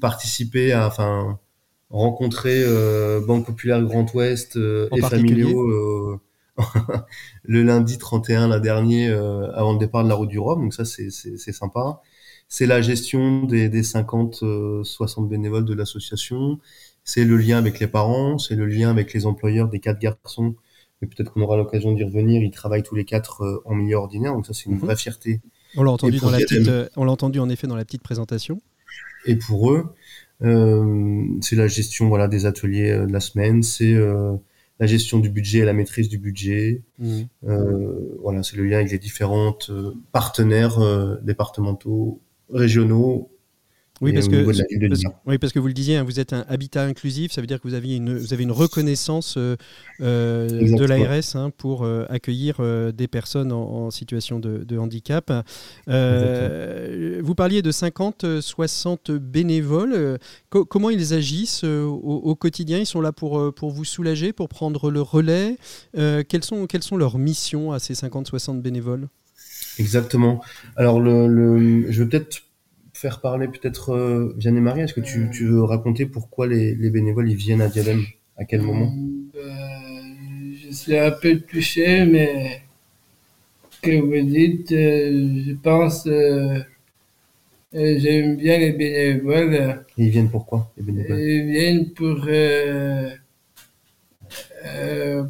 participer 0.00 0.72
à, 0.72 0.88
enfin 0.88 1.38
rencontrer 1.90 2.62
euh, 2.64 3.20
Banque 3.20 3.46
Populaire 3.46 3.82
Grand 3.82 4.12
Ouest 4.14 4.56
euh, 4.56 4.88
et 4.94 5.00
familiaux 5.00 5.68
euh, 5.70 6.20
le 7.44 7.62
lundi 7.62 7.98
31, 7.98 8.48
la 8.48 8.60
dernier, 8.60 9.08
avant 9.08 9.74
le 9.74 9.78
départ 9.78 10.04
de 10.04 10.08
la 10.08 10.14
route 10.14 10.30
du 10.30 10.38
Rhum. 10.38 10.62
Donc 10.62 10.74
ça, 10.74 10.86
c'est 10.86 11.10
sympa. 11.52 12.00
C'est 12.48 12.64
la 12.64 12.80
gestion 12.80 13.42
des, 13.42 13.68
des 13.68 13.82
50, 13.82 14.42
60 14.82 15.28
bénévoles 15.28 15.66
de 15.66 15.74
l'association. 15.74 16.58
C'est 17.04 17.24
le 17.24 17.36
lien 17.36 17.58
avec 17.58 17.78
les 17.78 17.86
parents, 17.86 18.38
c'est 18.38 18.54
le 18.54 18.64
lien 18.64 18.88
avec 18.88 19.12
les 19.12 19.26
employeurs 19.26 19.68
des 19.68 19.80
quatre 19.80 19.98
garçons. 19.98 20.54
Et 21.02 21.06
peut-être 21.06 21.34
qu'on 21.34 21.42
aura 21.42 21.58
l'occasion 21.58 21.92
d'y 21.92 22.04
revenir. 22.04 22.42
Ils 22.42 22.50
travaillent 22.50 22.82
tous 22.82 22.94
les 22.94 23.04
quatre 23.04 23.62
en 23.66 23.74
milieu 23.74 23.96
ordinaire, 23.96 24.32
donc 24.32 24.46
ça 24.46 24.54
c'est 24.54 24.64
une 24.64 24.76
mhm. 24.76 24.80
vraie 24.80 24.96
fierté. 24.96 25.42
On 25.76 25.82
l'a 25.82 25.90
entendu, 25.90 26.18
dans 26.20 26.30
la 26.30 26.38
petite, 26.38 26.70
on 26.96 27.04
l'a 27.04 27.12
entendu 27.12 27.38
en 27.38 27.50
effet 27.50 27.66
dans 27.66 27.76
la 27.76 27.84
petite 27.84 28.02
présentation. 28.02 28.62
Et 29.26 29.36
pour 29.36 29.72
eux, 29.72 29.92
c'est 30.40 31.56
la 31.56 31.66
gestion 31.66 32.08
voilà 32.08 32.28
des 32.28 32.46
ateliers 32.46 32.90
euh, 32.90 33.06
de 33.06 33.12
la 33.12 33.20
semaine, 33.20 33.62
c'est 33.62 33.94
euh, 33.94 34.34
la 34.78 34.86
gestion 34.86 35.18
du 35.18 35.30
budget 35.30 35.60
et 35.60 35.64
la 35.64 35.72
maîtrise 35.72 36.08
du 36.08 36.18
budget. 36.18 36.82
Mmh. 36.98 37.22
voilà, 38.20 38.42
c'est 38.42 38.56
le 38.56 38.64
lien 38.64 38.78
avec 38.78 38.90
les 38.90 38.98
différentes 38.98 39.70
partenaires 40.12 40.78
départementaux, 41.22 42.20
régionaux 42.50 43.30
oui 44.02 44.12
parce, 44.12 44.28
que, 44.28 44.44
oui, 45.26 45.38
parce 45.38 45.52
que 45.54 45.58
vous 45.58 45.68
le 45.68 45.72
disiez, 45.72 45.96
hein, 45.96 46.04
vous 46.04 46.20
êtes 46.20 46.34
un 46.34 46.44
habitat 46.48 46.82
inclusif, 46.82 47.32
ça 47.32 47.40
veut 47.40 47.46
dire 47.46 47.60
que 47.60 47.66
vous 47.66 47.74
avez 47.74 47.96
une, 47.96 48.18
vous 48.18 48.34
avez 48.34 48.42
une 48.42 48.52
reconnaissance 48.52 49.36
euh, 49.38 49.56
euh 50.02 50.48
de 50.48 50.84
l'ARS 50.84 51.34
hein, 51.34 51.50
pour 51.56 51.84
euh, 51.84 52.04
accueillir 52.10 52.56
euh, 52.60 52.92
des 52.92 53.08
personnes 53.08 53.52
en, 53.52 53.90
situation 53.90 54.38
de, 54.38 54.64
de 54.64 54.76
handicap. 54.76 55.32
vous 55.86 57.34
parliez 57.34 57.62
de 57.62 57.70
50, 57.70 58.40
60 58.40 59.12
bénévoles. 59.12 60.18
comment 60.50 60.90
ils 60.90 61.14
agissent 61.14 61.64
au, 61.64 61.94
au, 61.94 62.34
quotidien? 62.34 62.78
Ils 62.78 62.86
sont 62.86 63.00
là 63.00 63.12
pour, 63.12 63.54
pour 63.54 63.70
vous 63.70 63.84
soulager, 63.84 64.32
pour 64.32 64.48
prendre 64.48 64.90
le 64.90 65.00
relais. 65.00 65.56
Quelles, 65.94 66.44
sont, 66.44 66.66
quelles 66.66 66.82
sont 66.82 66.96
leurs 66.96 67.18
missions 67.18 67.72
à 67.72 67.78
ces 67.78 67.94
50, 67.94 68.26
60 68.26 68.60
bénévoles? 68.60 69.08
Exactement. 69.78 70.42
Alors, 70.76 71.00
le, 71.00 71.28
le 71.28 71.90
je 71.90 72.02
vais 72.02 72.08
peut-être 72.08 72.42
faire 72.96 73.20
parler 73.20 73.46
peut-être 73.48 73.90
euh, 73.90 74.34
Vianney 74.38 74.60
Marie. 74.60 74.80
Est-ce 74.80 74.94
que 74.94 75.00
tu, 75.00 75.28
tu, 75.30 75.46
veux 75.46 75.62
raconter 75.62 76.06
pourquoi 76.06 76.46
les, 76.46 76.74
les, 76.74 76.90
bénévoles 76.90 77.30
ils 77.30 77.36
viennent 77.36 77.60
à 77.60 77.68
Diadème? 77.68 78.04
À 78.36 78.44
quel 78.44 78.62
moment? 78.62 78.92
euh, 79.36 79.50
Je 80.64 80.70
suis 80.72 80.96
un 80.96 81.10
peu 81.10 81.38
touché, 81.40 82.04
mais 82.06 82.62
que 83.82 84.00
vous 84.00 84.28
dites, 84.28 84.72
euh, 84.72 85.42
je 85.46 85.52
pense, 85.54 86.06
euh, 86.06 86.58
euh, 87.74 87.98
j'aime 87.98 88.36
bien 88.36 88.58
les 88.58 88.72
bénévoles. 88.72 89.84
ils 89.98 90.08
viennent 90.08 90.30
pourquoi 90.30 90.72
les 90.76 90.82
bénévoles? 90.82 91.20
Ils 91.20 91.46
viennent 91.46 91.90
pour 91.92 92.26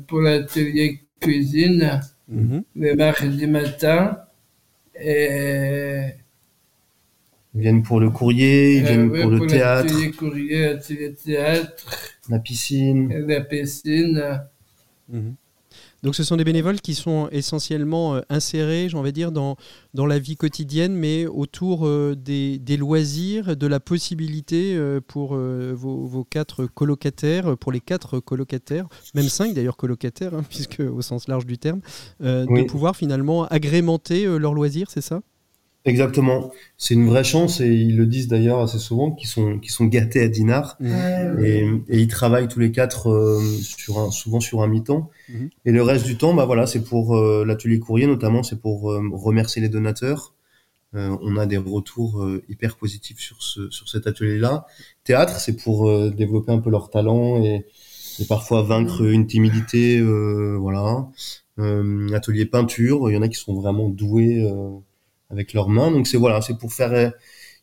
pour 0.06 0.20
l'atelier 0.20 1.00
cuisine 1.20 2.00
mhm. 2.28 2.62
le 2.76 2.94
mardi 2.94 3.46
matin. 3.46 4.18
Et... 4.98 6.06
Ils 7.56 7.62
viennent 7.62 7.82
pour 7.82 8.00
le 8.00 8.10
courrier, 8.10 8.76
ils 8.76 8.84
viennent 8.84 9.10
pour 9.10 9.30
le 9.30 9.46
théâtre. 9.46 9.94
courrier, 10.18 10.76
théâtre. 11.24 11.86
La 12.28 12.38
piscine. 12.38 13.08
La 13.26 13.40
piscine. 13.40 14.42
Mhm. 15.08 15.36
Donc 16.02 16.14
ce 16.14 16.22
sont 16.22 16.36
des 16.36 16.44
bénévoles 16.44 16.80
qui 16.80 16.94
sont 16.94 17.28
essentiellement 17.32 18.16
euh, 18.16 18.20
insérés, 18.28 18.88
j'en 18.88 19.00
vais 19.02 19.12
dire, 19.12 19.32
dans, 19.32 19.56
dans 19.94 20.04
la 20.04 20.18
vie 20.18 20.36
quotidienne, 20.36 20.94
mais 20.94 21.26
autour 21.26 21.86
euh, 21.86 22.14
des, 22.14 22.58
des, 22.58 22.76
loisirs, 22.76 23.56
de 23.56 23.66
la 23.66 23.80
possibilité 23.80 24.76
euh, 24.76 25.00
pour 25.00 25.34
vos, 25.34 26.06
vos, 26.06 26.24
quatre 26.24 26.66
colocataires, 26.66 27.56
pour 27.56 27.72
les 27.72 27.80
quatre 27.80 28.20
colocataires, 28.20 28.86
même 29.14 29.28
cinq 29.28 29.54
d'ailleurs 29.54 29.76
colocataires, 29.78 30.34
hein, 30.34 30.44
puisque 30.48 30.80
au 30.80 31.00
sens 31.00 31.26
large 31.26 31.46
du 31.46 31.56
terme, 31.56 31.80
de 32.20 32.64
pouvoir 32.64 32.96
finalement 32.96 33.46
agrémenter 33.46 34.26
leurs 34.38 34.54
loisirs, 34.54 34.90
c'est 34.90 35.00
ça? 35.00 35.22
Exactement. 35.86 36.50
C'est 36.76 36.94
une 36.94 37.06
vraie 37.06 37.22
chance 37.22 37.60
et 37.60 37.72
ils 37.72 37.96
le 37.96 38.06
disent 38.06 38.26
d'ailleurs 38.26 38.60
assez 38.60 38.78
souvent 38.78 39.12
qu'ils 39.12 39.28
sont, 39.28 39.60
qu'ils 39.60 39.70
sont 39.70 39.84
gâtés 39.84 40.20
à 40.20 40.28
Dinard 40.28 40.76
et, 40.80 41.60
et, 41.88 41.98
ils 41.98 42.08
travaillent 42.08 42.48
tous 42.48 42.58
les 42.58 42.72
quatre 42.72 43.08
euh, 43.08 43.40
sur 43.62 44.00
un, 44.00 44.10
souvent 44.10 44.40
sur 44.40 44.62
un 44.62 44.66
mi-temps. 44.66 45.10
Mhm. 45.28 45.50
Et 45.64 45.70
le 45.70 45.82
reste 45.82 46.04
du 46.04 46.16
temps, 46.16 46.34
bah 46.34 46.44
voilà, 46.44 46.66
c'est 46.66 46.82
pour 46.82 47.16
euh, 47.16 47.44
l'atelier 47.46 47.78
courrier 47.78 48.08
notamment, 48.08 48.42
c'est 48.42 48.60
pour 48.60 48.90
euh, 48.90 49.00
remercier 49.12 49.62
les 49.62 49.68
donateurs. 49.68 50.34
on 50.92 51.36
a 51.36 51.46
des 51.46 51.58
retours 51.58 52.26
hyper 52.48 52.76
positifs 52.76 53.20
sur 53.20 53.42
ce, 53.42 53.70
sur 53.70 53.88
cet 53.88 54.06
atelier-là. 54.06 54.66
Théâtre, 55.04 55.38
c'est 55.38 55.56
pour 55.56 55.78
développer 56.10 56.52
un 56.52 56.58
peu 56.58 56.70
leur 56.70 56.88
talent 56.90 57.42
et, 57.42 57.66
et 58.18 58.24
parfois 58.24 58.62
vaincre 58.62 59.02
une 59.02 59.26
timidité, 59.26 60.00
voilà. 60.58 61.06
atelier 62.14 62.46
peinture, 62.46 63.10
il 63.10 63.14
y 63.14 63.16
en 63.16 63.22
a 63.22 63.28
qui 63.28 63.38
sont 63.38 63.54
vraiment 63.54 63.90
doués 63.90 64.42
avec 65.30 65.52
leurs 65.52 65.68
mains. 65.68 65.90
Donc 65.90 66.06
c'est 66.06 66.16
voilà, 66.16 66.40
c'est 66.42 66.58
pour 66.58 66.72
faire, 66.72 66.92
euh, 66.92 67.10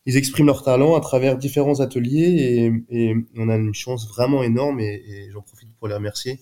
ils 0.06 0.18
expriment 0.18 0.48
leur 0.48 0.64
talent 0.64 0.96
à 0.96 1.02
travers 1.02 1.38
différents 1.38 1.80
ateliers 1.80 2.74
et, 2.90 3.10
et 3.12 3.16
on 3.38 3.50
a 3.50 3.56
une 3.56 3.74
chance 3.74 4.08
vraiment 4.10 4.44
énorme 4.44 4.80
et, 4.80 5.04
et 5.08 5.32
j'en 5.32 5.42
profite 5.42 5.70
pour 5.80 5.88
les 5.88 5.96
remercier 5.96 6.40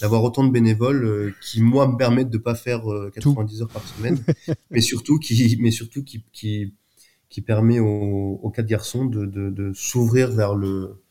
d'avoir 0.00 0.22
autant 0.22 0.44
de 0.44 0.50
bénévoles 0.50 1.04
euh, 1.04 1.34
qui 1.42 1.60
moi 1.60 1.88
me 1.88 1.96
permettent 1.96 2.30
de 2.30 2.38
pas 2.38 2.54
faire 2.54 2.82
90 3.14 3.60
euh, 3.60 3.64
heures 3.64 3.68
par 3.70 3.86
semaine, 3.86 4.18
mais 4.70 4.80
surtout 4.80 5.18
qui, 5.18 5.56
mais 5.60 5.70
surtout 5.72 6.04
qui, 6.04 6.24
qui, 6.32 6.74
qui 7.28 7.40
permet 7.42 7.80
aux, 7.80 8.40
aux 8.42 8.50
quatre 8.50 8.66
garçons 8.66 9.06
de, 9.06 9.26
de, 9.26 9.50
de 9.50 9.72
s'ouvrir 9.74 10.30
vers 10.30 10.54
le 10.54 11.02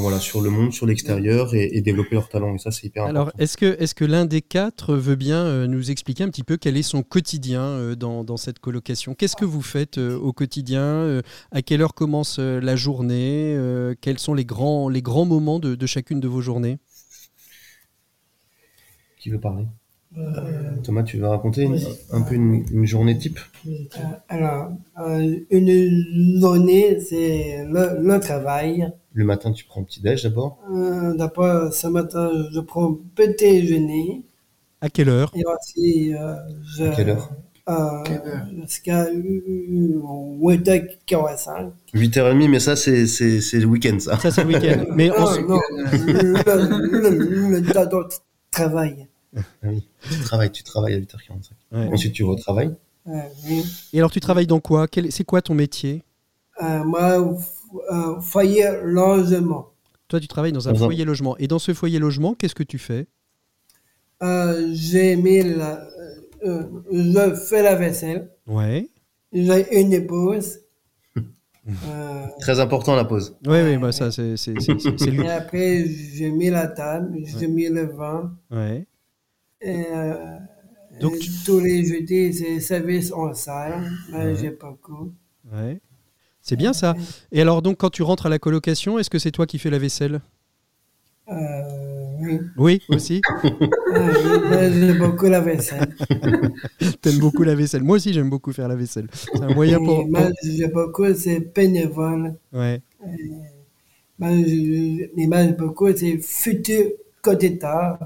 voilà, 0.00 0.18
sur 0.18 0.40
le 0.40 0.50
monde, 0.50 0.72
sur 0.72 0.86
l'extérieur 0.86 1.54
et, 1.54 1.80
développer 1.80 2.14
leur 2.14 2.28
talent. 2.28 2.54
Et 2.54 2.58
ça, 2.58 2.70
c'est 2.70 2.86
hyper 2.86 3.04
important. 3.04 3.20
Alors, 3.20 3.32
est-ce 3.38 3.56
que, 3.56 3.76
est 3.80 3.94
que 3.94 4.04
l'un 4.04 4.24
des 4.24 4.42
quatre 4.42 4.94
veut 4.94 5.14
bien 5.14 5.44
euh, 5.44 5.66
nous 5.66 5.90
expliquer 5.90 6.24
un 6.24 6.28
petit 6.28 6.42
peu 6.42 6.56
quel 6.56 6.76
est 6.76 6.82
son 6.82 7.02
quotidien 7.02 7.62
euh, 7.62 7.94
dans, 7.94 8.24
dans, 8.24 8.36
cette 8.36 8.58
colocation? 8.58 9.14
Qu'est-ce 9.14 9.36
que 9.36 9.44
vous 9.44 9.62
faites 9.62 9.98
euh, 9.98 10.16
au 10.16 10.32
quotidien 10.32 11.22
À 11.52 11.62
quelle 11.62 11.82
heure 11.82 11.94
commence 11.94 12.38
la 12.38 12.76
journée 12.76 13.56
Quels 14.00 14.18
sont 14.18 14.34
les 14.34 14.44
grands, 14.44 14.88
les 14.88 15.02
grands 15.02 15.24
moments 15.24 15.58
de, 15.58 15.74
de 15.74 15.86
chacune 15.86 16.20
de 16.20 16.28
vos 16.28 16.40
journées? 16.40 16.78
Qui 19.18 19.30
veut 19.30 19.40
parler? 19.40 19.64
Thomas, 20.82 21.02
tu 21.02 21.18
veux 21.18 21.26
raconter 21.26 21.68
un 22.12 22.22
peu 22.22 22.34
une, 22.34 22.86
journée 22.86 23.18
type 23.18 23.40
Alors, 24.28 24.70
une 25.50 26.38
journée, 26.40 27.00
c'est 27.00 27.64
le, 27.66 28.00
le 28.00 28.20
travail. 28.20 28.92
Le 29.16 29.24
matin, 29.24 29.52
tu 29.52 29.64
prends 29.64 29.84
petit 29.84 30.02
déj 30.02 30.24
d'abord? 30.24 30.58
Euh, 30.72 31.14
D'abord, 31.14 31.72
ce 31.72 31.86
matin, 31.86 32.32
je 32.52 32.58
prends 32.58 32.98
petit 33.14 33.60
déjeuner. 33.60 34.24
À 34.80 34.90
quelle 34.90 35.08
heure? 35.08 35.30
Et 35.36 35.44
aussi, 35.46 36.12
euh, 36.12 36.34
je, 36.76 36.82
à 36.84 36.90
quelle 36.90 37.10
heure? 37.10 37.30
Euh, 37.68 38.02
Jusqu'à 38.62 39.08
8h45. 39.10 41.70
8h30, 41.94 42.50
mais 42.50 42.58
ça, 42.58 42.74
c'est, 42.74 43.06
c'est, 43.06 43.40
c'est 43.40 43.60
le 43.60 43.66
week-end, 43.66 44.00
ça. 44.00 44.18
Ça, 44.18 44.32
c'est 44.32 44.42
le 44.42 44.48
week-end. 44.48 44.84
mais 44.94 45.06
non, 45.08 45.40
non, 45.48 45.60
le, 46.50 47.72
temps 47.72 47.86
de 47.86 48.08
travail. 48.50 49.06
Ah 49.36 49.40
oui, 49.64 49.88
tu 50.10 50.20
travailles, 50.20 50.52
tu 50.52 50.62
travailles 50.62 50.94
à 50.94 50.98
8h45. 51.00 51.92
Ensuite, 51.92 52.12
tu 52.12 52.24
retravailles. 52.24 52.74
oui. 53.06 53.64
Et 53.92 53.98
alors, 53.98 54.10
tu 54.10 54.20
travailles 54.20 54.46
dans 54.46 54.60
quoi? 54.60 54.86
C'est 55.10 55.24
quoi 55.24 55.42
ton 55.42 55.54
métier? 55.54 56.02
Moi, 56.60 57.36
un 57.90 58.20
foyer 58.20 58.70
logement. 58.82 59.70
Toi, 60.08 60.20
tu 60.20 60.28
travailles 60.28 60.52
dans 60.52 60.68
un 60.68 60.74
foyer 60.74 61.04
logement. 61.04 61.36
Et 61.38 61.48
dans 61.48 61.58
ce 61.58 61.74
foyer 61.74 61.98
logement, 61.98 62.34
qu'est-ce 62.34 62.54
que 62.54 62.62
tu 62.62 62.78
fais? 62.78 63.06
Euh, 64.22 64.70
J'ai 64.72 65.16
mis 65.16 65.42
la, 65.42 65.86
euh, 66.44 66.62
je 66.92 67.34
fais 67.34 67.62
la 67.62 67.74
vaisselle. 67.74 68.30
Ouais. 68.46 68.88
J'ai 69.32 69.80
une 69.80 70.06
pause. 70.06 70.60
Euh, 71.88 72.26
Très 72.40 72.60
important 72.60 72.94
la 72.94 73.06
pause. 73.06 73.38
Oui, 73.46 73.56
oui, 73.62 73.78
bah 73.78 73.90
ça 73.90 74.10
c'est 74.10 74.36
c'est 74.36 74.52
Et 74.52 75.30
après 75.30 75.86
j'ai 75.86 76.30
mis 76.30 76.50
la 76.50 76.66
table, 76.66 77.16
j'ai 77.24 77.46
mis 77.46 77.68
le 77.70 77.86
vin. 77.86 78.36
Ouais. 78.50 78.86
Et, 79.64 81.00
Donc 81.00 81.14
tous 81.44 81.58
les 81.58 81.84
jeudis 81.84 82.34
c'est 82.34 82.60
service 82.60 83.12
en 83.12 83.34
salle, 83.34 83.90
mais 84.12 84.36
j'ai 84.36 84.50
pas 84.50 84.70
beaucoup. 84.70 85.12
Ouais. 85.52 85.80
C'est 86.42 86.56
bien 86.56 86.72
ça. 86.74 86.94
Et 87.32 87.40
alors 87.40 87.62
donc 87.62 87.78
quand 87.78 87.90
tu 87.90 88.02
rentres 88.02 88.26
à 88.26 88.28
la 88.28 88.38
colocation, 88.38 88.98
est-ce 88.98 89.10
que 89.10 89.18
c'est 89.18 89.30
toi 89.30 89.46
qui 89.46 89.58
fais 89.58 89.70
la 89.70 89.78
vaisselle? 89.78 90.20
Euh, 91.30 91.34
Oui. 92.20 92.40
Oui, 92.58 92.82
aussi 92.90 93.22
J'aime 93.94 94.98
beaucoup 94.98 95.26
la 95.26 95.40
vaisselle. 95.40 95.88
T'aimes 97.00 97.18
beaucoup 97.18 97.42
la 97.42 97.54
vaisselle. 97.54 97.82
Moi 97.82 97.96
aussi 97.96 98.12
j'aime 98.12 98.28
beaucoup 98.28 98.52
faire 98.52 98.68
la 98.68 98.76
vaisselle. 98.76 99.08
C'est 99.12 99.42
un 99.42 99.54
moyen 99.54 99.78
pour... 99.78 100.06
Moi 100.06 100.28
j'aime 100.42 100.72
beaucoup, 100.72 101.12
c'est 101.14 101.40
bénévole. 101.54 102.34
Ouais. 102.52 102.82
Moi 104.18 104.30
j'aime 104.46 105.56
beaucoup, 105.56 105.88
c'est 105.96 106.18
futur 106.18 106.90
candidat 107.24 107.98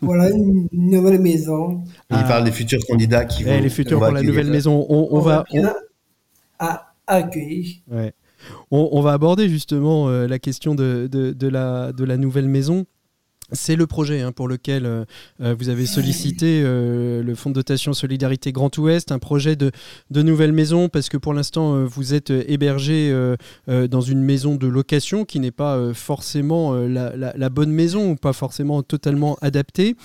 pour 0.00 0.16
la 0.16 0.30
nouvelle 0.72 1.20
maison. 1.20 1.84
Il 2.10 2.24
parle 2.24 2.44
des 2.44 2.52
futurs 2.52 2.80
candidats 2.88 3.24
qui 3.24 3.44
vont... 3.44 3.60
les 3.60 3.68
futurs 3.68 4.00
pour 4.00 4.10
la 4.10 4.22
nouvelle 4.22 4.50
maison. 4.50 4.86
On, 4.88 5.20
va... 5.20 5.44
Ah, 6.58 6.92
accueilli. 7.06 7.82
Ouais. 7.88 8.12
On, 8.70 8.88
on, 8.92 9.00
va 9.00 9.12
aborder 9.12 9.48
justement 9.48 10.08
euh, 10.08 10.26
la 10.26 10.38
question 10.38 10.74
de, 10.74 11.08
de, 11.10 11.32
de, 11.32 11.48
la, 11.48 11.92
de 11.92 12.04
la 12.04 12.16
nouvelle 12.16 12.48
maison. 12.48 12.86
C'est 13.52 13.76
le 13.76 13.86
projet 13.86 14.20
hein, 14.20 14.30
pour 14.30 14.46
lequel 14.46 14.84
euh, 14.84 15.04
euh, 15.40 15.54
vous 15.58 15.70
avez 15.70 15.86
sollicité 15.86 16.60
euh, 16.62 17.22
le 17.22 17.34
Fonds 17.34 17.48
de 17.48 17.54
dotation 17.54 17.94
solidarité 17.94 18.52
Grand 18.52 18.76
Ouest, 18.76 19.10
un 19.10 19.18
projet 19.18 19.56
de, 19.56 19.70
de 20.10 20.20
nouvelle 20.22 20.52
maison, 20.52 20.90
parce 20.90 21.08
que 21.08 21.16
pour 21.16 21.32
l'instant, 21.32 21.84
vous 21.84 22.12
êtes 22.12 22.30
hébergé 22.30 23.14
dans 23.66 24.00
une 24.00 24.22
maison 24.22 24.56
de 24.56 24.66
location 24.66 25.24
qui 25.24 25.40
n'est 25.40 25.50
pas 25.50 25.92
forcément 25.94 26.74
la, 26.74 27.14
la, 27.16 27.48
bonne 27.48 27.70
maison 27.70 28.10
ou 28.10 28.16
pas 28.16 28.32
forcément 28.32 28.82
totalement 28.82 29.38
adaptée. 29.40 29.96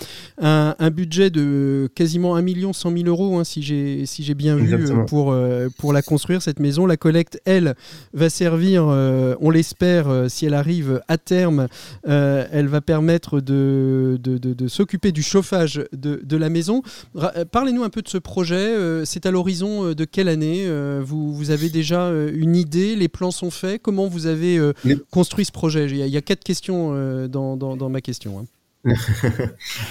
Un, 0.41 0.75
un 0.79 0.89
budget 0.89 1.29
de 1.29 1.89
quasiment 1.95 2.35
1 2.35 2.41
million 2.41 2.73
100 2.73 2.97
000 2.97 3.07
euros, 3.07 3.37
hein, 3.37 3.43
si 3.43 3.61
j'ai 3.61 4.05
si 4.05 4.33
bien 4.33 4.55
vu, 4.55 4.87
pour, 5.07 5.35
pour 5.77 5.93
la 5.93 6.01
construire, 6.01 6.41
cette 6.41 6.59
maison. 6.59 6.85
La 6.85 6.97
collecte, 6.97 7.41
elle, 7.45 7.75
va 8.13 8.29
servir, 8.29 8.85
on 8.85 9.49
l'espère, 9.49 10.25
si 10.29 10.45
elle 10.45 10.53
arrive 10.53 11.01
à 11.07 11.17
terme, 11.17 11.67
elle 12.05 12.67
va 12.67 12.81
permettre 12.81 13.32
de, 13.41 14.19
de, 14.21 14.67
s'occuper 14.67 15.11
du 15.11 15.23
chauffage 15.23 15.83
de, 15.93 16.37
la 16.37 16.49
maison. 16.49 16.81
Euh, 17.15 17.45
parlez-nous 17.45 17.83
un 17.83 17.89
peu 17.89 18.01
de 18.01 18.07
ce 18.07 18.17
projet. 18.17 18.55
Euh, 18.55 19.05
c'est 19.05 19.25
à 19.25 19.31
l'horizon 19.31 19.85
euh, 19.85 19.95
de 19.95 20.05
quelle 20.05 20.27
année 20.27 20.67
vous, 21.01 21.33
vous, 21.33 21.51
avez 21.51 21.69
déjà 21.69 22.09
une 22.33 22.55
idée 22.55 22.95
Les 22.95 23.07
plans 23.07 23.31
sont 23.31 23.51
faits 23.51 23.81
Comment 23.81 24.07
vous 24.07 24.25
avez 24.25 24.59
construit 25.11 25.45
ce 25.45 25.51
projet? 25.51 25.85
Il 25.85 25.97
y, 25.97 26.17
a, 26.17 26.21
quatre 26.21 26.43
questions 26.43 26.93
dans, 27.27 27.57
dans, 27.57 27.89
ma 27.89 28.01
question. 28.01 28.39
Hein. 28.39 28.45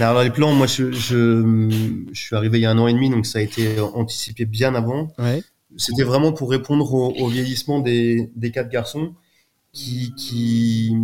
Alors 0.00 0.22
les 0.22 0.30
plans, 0.30 0.52
moi 0.52 0.66
je, 0.66 0.92
je, 0.92 1.68
suis 2.12 2.36
arrivé 2.36 2.58
il 2.58 2.62
y 2.62 2.66
a 2.66 2.70
un 2.70 2.78
an 2.78 2.88
et 2.88 2.92
demi, 2.92 3.08
donc 3.08 3.24
ça 3.24 3.38
a 3.38 3.42
été 3.42 3.80
anticipé 3.80 4.44
bien 4.44 4.74
avant. 4.74 5.12
C'était 5.76 6.02
vraiment 6.02 6.32
pour 6.32 6.50
répondre 6.50 6.92
au, 6.92 7.28
vieillissement 7.28 7.80
des, 7.80 8.30
des, 8.36 8.50
quatre 8.50 8.68
garçons 8.68 9.14
qui, 9.72 10.12
qui, 10.16 10.94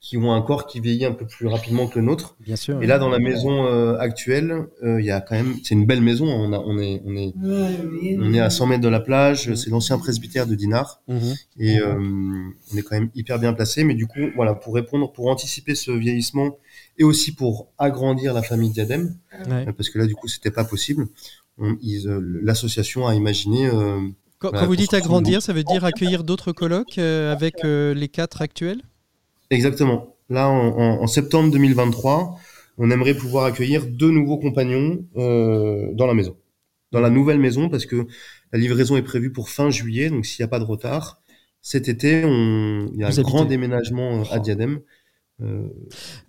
qui 0.00 0.16
ont 0.16 0.32
un 0.32 0.42
corps 0.42 0.66
qui 0.66 0.80
vieillit 0.80 1.04
un 1.04 1.12
peu 1.12 1.26
plus 1.26 1.46
rapidement 1.46 1.86
que 1.86 1.98
le 1.98 2.04
nôtre. 2.04 2.36
Bien 2.40 2.56
sûr. 2.56 2.82
Et 2.82 2.86
là, 2.86 2.98
dans 2.98 3.08
la 3.08 3.18
maison 3.18 3.66
euh, 3.66 3.98
actuelle, 3.98 4.66
euh, 4.82 5.00
il 5.00 5.06
y 5.06 5.10
a 5.10 5.20
quand 5.20 5.34
même, 5.34 5.56
c'est 5.62 5.74
une 5.74 5.86
belle 5.86 6.00
maison. 6.00 6.26
On, 6.26 6.52
a, 6.52 6.58
on 6.58 6.78
est, 6.78 7.02
on 7.04 7.16
est, 7.16 7.34
on 8.18 8.32
est 8.32 8.40
à 8.40 8.50
100 8.50 8.66
mètres 8.66 8.82
de 8.82 8.88
la 8.88 9.00
plage. 9.00 9.54
C'est 9.54 9.70
l'ancien 9.70 9.98
presbytère 9.98 10.46
de 10.46 10.54
Dinard, 10.54 11.02
mhm. 11.08 11.34
et 11.58 11.78
euh, 11.80 11.98
on 11.98 12.76
est 12.76 12.82
quand 12.82 12.98
même 12.98 13.10
hyper 13.14 13.38
bien 13.38 13.52
placé. 13.52 13.84
Mais 13.84 13.94
du 13.94 14.06
coup, 14.06 14.20
voilà, 14.36 14.54
pour 14.54 14.74
répondre, 14.74 15.12
pour 15.12 15.28
anticiper 15.28 15.74
ce 15.74 15.90
vieillissement 15.90 16.58
et 16.98 17.04
aussi 17.04 17.34
pour 17.34 17.68
agrandir 17.78 18.34
la 18.34 18.42
famille 18.42 18.70
Diadème, 18.70 19.16
parce 19.76 19.90
que 19.90 19.98
là, 19.98 20.06
du 20.06 20.14
coup, 20.14 20.28
c'était 20.28 20.50
pas 20.50 20.64
possible. 20.64 21.08
L'association 22.42 23.06
a 23.06 23.14
imaginé. 23.14 23.70
quand, 24.38 24.50
quand 24.50 24.66
vous 24.66 24.76
dites 24.76 24.94
agrandir, 24.94 25.40
ça 25.40 25.52
veut 25.52 25.64
dire 25.64 25.84
accueillir 25.84 26.24
d'autres 26.24 26.52
colloques 26.52 26.98
avec 26.98 27.62
les 27.64 28.08
quatre 28.08 28.42
actuels? 28.42 28.82
Exactement. 29.50 30.16
Là, 30.28 30.48
en, 30.48 31.02
en, 31.02 31.06
septembre 31.06 31.50
2023, 31.50 32.38
on 32.78 32.90
aimerait 32.90 33.14
pouvoir 33.14 33.44
accueillir 33.44 33.86
deux 33.86 34.10
nouveaux 34.10 34.38
compagnons 34.38 35.04
dans 35.14 36.06
la 36.06 36.14
maison, 36.14 36.36
dans 36.92 37.00
la 37.00 37.10
nouvelle 37.10 37.38
maison, 37.38 37.68
parce 37.68 37.84
que 37.84 38.06
la 38.52 38.58
livraison 38.58 38.96
est 38.96 39.02
prévue 39.02 39.32
pour 39.32 39.48
fin 39.48 39.70
juillet, 39.70 40.08
donc 40.08 40.24
s'il 40.24 40.42
n'y 40.42 40.44
a 40.44 40.48
pas 40.48 40.60
de 40.60 40.64
retard, 40.64 41.20
cet 41.62 41.88
été, 41.88 42.24
on... 42.24 42.90
il 42.92 43.00
y 43.00 43.04
a 43.04 43.08
un 43.08 43.22
grand 43.22 43.44
déménagement 43.44 44.22
à 44.30 44.38
Diadème. 44.38 44.80
Euh, 45.42 45.68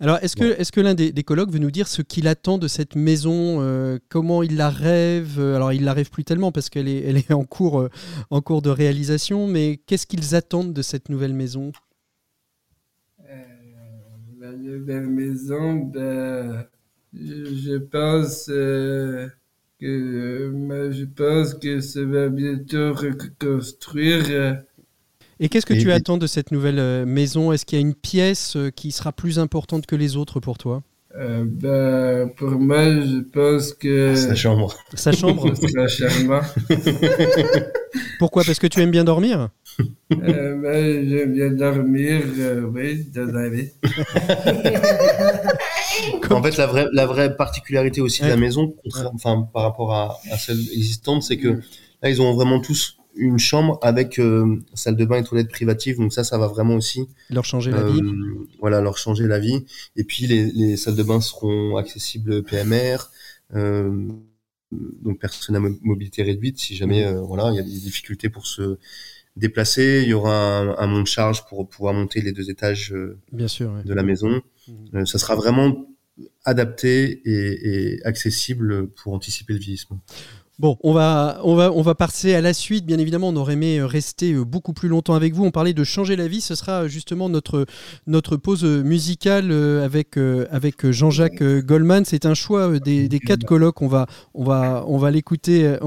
Alors, 0.00 0.18
est-ce 0.22 0.36
que, 0.36 0.58
est 0.58 0.70
que 0.70 0.80
l'un 0.80 0.94
des, 0.94 1.12
des, 1.12 1.22
colloques 1.22 1.50
veut 1.50 1.58
nous 1.58 1.70
dire 1.70 1.88
ce 1.88 2.02
qu'il 2.02 2.26
attend 2.26 2.58
de 2.58 2.68
cette 2.68 2.96
maison 2.96 3.58
euh, 3.60 3.98
Comment 4.08 4.42
il 4.42 4.56
la 4.56 4.70
rêve? 4.70 5.38
Alors, 5.38 5.72
il 5.72 5.84
la 5.84 5.92
rêve 5.92 6.10
plus 6.10 6.24
tellement 6.24 6.52
parce 6.52 6.70
qu'elle 6.70 6.88
est, 6.88 7.02
elle 7.06 7.18
est 7.18 7.32
en, 7.32 7.44
cours, 7.44 7.80
euh, 7.80 7.90
en 8.30 8.40
cours 8.40 8.62
de 8.62 8.70
réalisation, 8.70 9.46
mais 9.46 9.80
qu'est-ce 9.86 10.06
qu'ils 10.06 10.34
attendent 10.34 10.72
de 10.72 10.82
cette 10.82 11.08
nouvelle 11.08 11.34
maison? 11.34 11.72
La 14.52 14.58
nouvelle 14.58 15.06
maison, 15.06 15.76
ben, 15.76 16.66
je, 17.14 17.78
pense 17.78 18.46
que 18.46 19.30
je 19.80 21.04
pense 21.06 21.54
que 21.54 21.80
ça 21.80 22.04
va 22.04 22.28
bientôt 22.28 22.92
reconstruire 22.92 24.60
et 25.40 25.48
qu'est-ce 25.48 25.66
que 25.66 25.74
tu 25.74 25.90
attends 25.90 26.18
de 26.18 26.26
cette 26.26 26.52
nouvelle 26.52 26.78
euh, 26.78 27.04
maison? 27.04 27.50
Est-ce 27.50 27.64
qu'il 27.66 27.76
y 27.76 27.82
a 27.82 27.84
une 27.84 27.94
pièce 27.94 28.54
euh, 28.56 28.70
qui 28.70 28.92
sera 28.92 29.10
plus 29.10 29.38
importante 29.40 29.86
que 29.86 29.96
les 29.96 30.16
autres 30.16 30.38
pour 30.38 30.58
toi? 30.58 30.82
Euh, 31.18 31.44
bah, 31.46 32.26
pour 32.36 32.50
moi, 32.52 32.84
je 32.84 33.20
pense 33.32 33.72
que. 33.74 34.14
Sa 34.14 34.34
chambre. 34.34 34.74
Sa 34.94 35.12
chambre 35.12 35.52
Sa 35.74 35.88
chambre. 35.88 36.42
Pourquoi? 38.18 38.44
Parce 38.44 38.58
que 38.58 38.66
tu 38.66 38.80
aimes 38.80 38.90
bien 38.90 39.04
dormir? 39.04 39.50
Euh, 40.12 40.56
bah, 40.62 40.72
J'aime 40.74 41.34
bien 41.34 41.50
dormir, 41.50 42.22
oui, 42.72 43.04
dans 43.14 43.30
la 43.30 43.50
vie. 43.50 43.68
en 46.30 46.42
fait, 46.42 46.56
la 46.56 46.66
vraie, 46.66 46.86
la 46.92 47.04
vraie 47.06 47.36
particularité 47.36 48.00
aussi 48.00 48.22
de 48.22 48.28
la 48.28 48.36
maison, 48.36 48.74
enfin, 49.14 49.46
par 49.52 49.64
rapport 49.64 49.92
à, 49.92 50.18
à 50.30 50.38
celle 50.38 50.60
existante, 50.60 51.22
c'est 51.22 51.36
que 51.36 51.60
là, 52.02 52.08
ils 52.08 52.22
ont 52.22 52.32
vraiment 52.34 52.60
tous 52.60 52.96
une 53.14 53.38
chambre 53.38 53.78
avec 53.82 54.18
euh, 54.18 54.60
salle 54.74 54.96
de 54.96 55.04
bain 55.04 55.16
et 55.16 55.24
toilette 55.24 55.50
privative. 55.50 55.98
Donc 55.98 56.12
ça, 56.12 56.24
ça 56.24 56.38
va 56.38 56.46
vraiment 56.46 56.74
aussi 56.74 57.08
leur 57.30 57.44
changer 57.44 57.70
la 57.70 57.84
vie. 57.84 58.00
Euh, 58.00 58.48
voilà, 58.60 58.80
leur 58.80 58.98
changer 58.98 59.26
la 59.26 59.38
vie. 59.38 59.64
Et 59.96 60.04
puis 60.04 60.26
les, 60.26 60.46
les 60.46 60.76
salles 60.76 60.96
de 60.96 61.02
bain 61.02 61.20
seront 61.20 61.76
accessibles 61.76 62.42
PMR. 62.42 63.10
Euh, 63.54 64.08
donc 64.70 65.18
personne 65.20 65.56
à 65.56 65.60
mobilité 65.60 66.22
réduite. 66.22 66.58
Si 66.58 66.74
jamais 66.74 67.10
mmh. 67.10 67.18
voilà, 67.18 67.50
il 67.50 67.56
y 67.56 67.58
a 67.58 67.62
des 67.62 67.68
difficultés 67.68 68.30
pour 68.30 68.46
se 68.46 68.78
déplacer, 69.36 70.00
il 70.02 70.08
y 70.08 70.14
aura 70.14 70.58
un, 70.58 70.76
un 70.78 70.86
monte-charge 70.86 71.46
pour 71.46 71.68
pouvoir 71.68 71.94
monter 71.94 72.20
les 72.20 72.32
deux 72.32 72.50
étages 72.50 72.94
Bien 73.32 73.48
sûr, 73.48 73.72
de 73.84 73.94
la 73.94 74.02
maison. 74.02 74.42
Mmh. 74.68 75.04
ça 75.06 75.18
sera 75.18 75.34
vraiment 75.34 75.86
adapté 76.44 77.22
et, 77.24 77.94
et 77.94 78.04
accessible 78.04 78.88
pour 78.88 79.12
anticiper 79.14 79.52
le 79.54 79.58
vieillissement. 79.58 80.00
Bon, 80.62 80.78
on 80.84 80.92
va, 80.92 81.40
on, 81.42 81.56
va, 81.56 81.72
on 81.72 81.82
va 81.82 81.96
passer 81.96 82.34
à 82.34 82.40
la 82.40 82.54
suite. 82.54 82.86
Bien 82.86 83.00
évidemment, 83.00 83.30
on 83.30 83.34
aurait 83.34 83.54
aimé 83.54 83.82
rester 83.82 84.32
euh, 84.32 84.44
beaucoup 84.44 84.72
plus 84.72 84.88
longtemps 84.88 85.14
avec 85.14 85.34
vous. 85.34 85.44
On 85.44 85.50
parlait 85.50 85.72
de 85.72 85.82
changer 85.82 86.14
la 86.14 86.28
vie. 86.28 86.40
Ce 86.40 86.54
sera 86.54 86.86
justement 86.86 87.28
notre, 87.28 87.66
notre 88.06 88.36
pause 88.36 88.62
musicale 88.62 89.50
euh, 89.50 89.84
avec, 89.84 90.16
euh, 90.16 90.46
avec 90.52 90.88
Jean-Jacques 90.88 91.42
Goldman. 91.42 92.04
C'est 92.04 92.26
un 92.26 92.34
choix 92.34 92.78
des, 92.78 93.08
quatre 93.18 93.42
colloques. 93.42 93.82
On 93.82 93.88
va, 93.88 94.06
on 94.34 94.44
va, 94.44 94.84
on 94.86 94.98
va 94.98 95.10
l'écouter, 95.10 95.78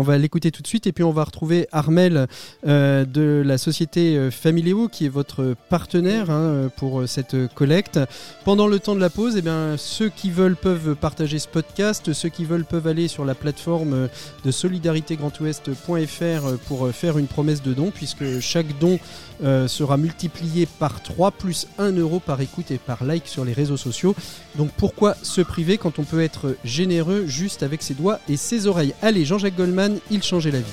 tout 0.51 0.61
de 0.61 0.67
suite. 0.67 0.87
Et 0.87 0.91
puis 0.91 1.05
on 1.05 1.13
va 1.13 1.23
retrouver 1.23 1.69
Armel 1.71 2.27
de 2.65 3.43
la 3.45 3.57
société 3.57 4.29
Familéo, 4.29 4.89
qui 4.89 5.05
est 5.05 5.09
votre 5.09 5.55
partenaire 5.69 6.29
hein, 6.29 6.69
pour 6.75 7.07
cette 7.07 7.37
collecte. 7.53 7.97
Pendant 8.43 8.67
le 8.67 8.79
temps 8.79 8.95
de 8.95 8.99
la 8.99 9.09
pause, 9.09 9.35
eh 9.37 9.41
bien, 9.41 9.75
ceux 9.77 10.09
qui 10.09 10.31
veulent 10.31 10.57
peuvent 10.57 10.95
partager 10.95 11.39
ce 11.39 11.47
podcast. 11.47 12.11
Ceux 12.11 12.27
qui 12.27 12.43
veulent 12.43 12.65
peuvent 12.65 12.87
aller 12.87 13.07
sur 13.07 13.23
la 13.23 13.35
plateforme 13.35 14.09
de 14.43 14.51
solidaritégrandouest.fr 14.65 16.57
pour 16.67 16.87
euh, 16.87 16.91
faire 16.91 17.19
une 17.19 17.27
promesse 17.27 17.61
de 17.61 17.73
don, 17.73 17.91
puisque 17.91 18.39
chaque 18.39 18.79
don 18.79 18.97
euh, 19.43 19.67
sera 19.67 19.97
multiplié 19.97 20.65
par 20.65 21.03
3 21.03 21.31
plus 21.31 21.67
1 21.77 21.91
euro 21.91 22.19
par 22.19 22.41
écoute 22.41 22.71
et 22.71 22.79
par 22.79 23.03
like 23.03 23.27
sur 23.27 23.45
les 23.45 23.53
réseaux 23.53 23.77
sociaux. 23.77 24.15
Donc 24.55 24.71
pourquoi 24.75 25.15
se 25.21 25.41
priver 25.41 25.77
quand 25.77 25.99
on 25.99 26.03
peut 26.03 26.21
être 26.21 26.55
généreux 26.63 27.25
juste 27.27 27.61
avec 27.61 27.83
ses 27.83 27.93
doigts 27.93 28.19
et 28.27 28.37
ses 28.37 28.65
oreilles? 28.65 28.95
Allez, 29.03 29.23
Jean-Jacques 29.23 29.55
Goldman, 29.55 29.99
il 30.09 30.23
changeait 30.23 30.51
la 30.51 30.59
vie. 30.59 30.65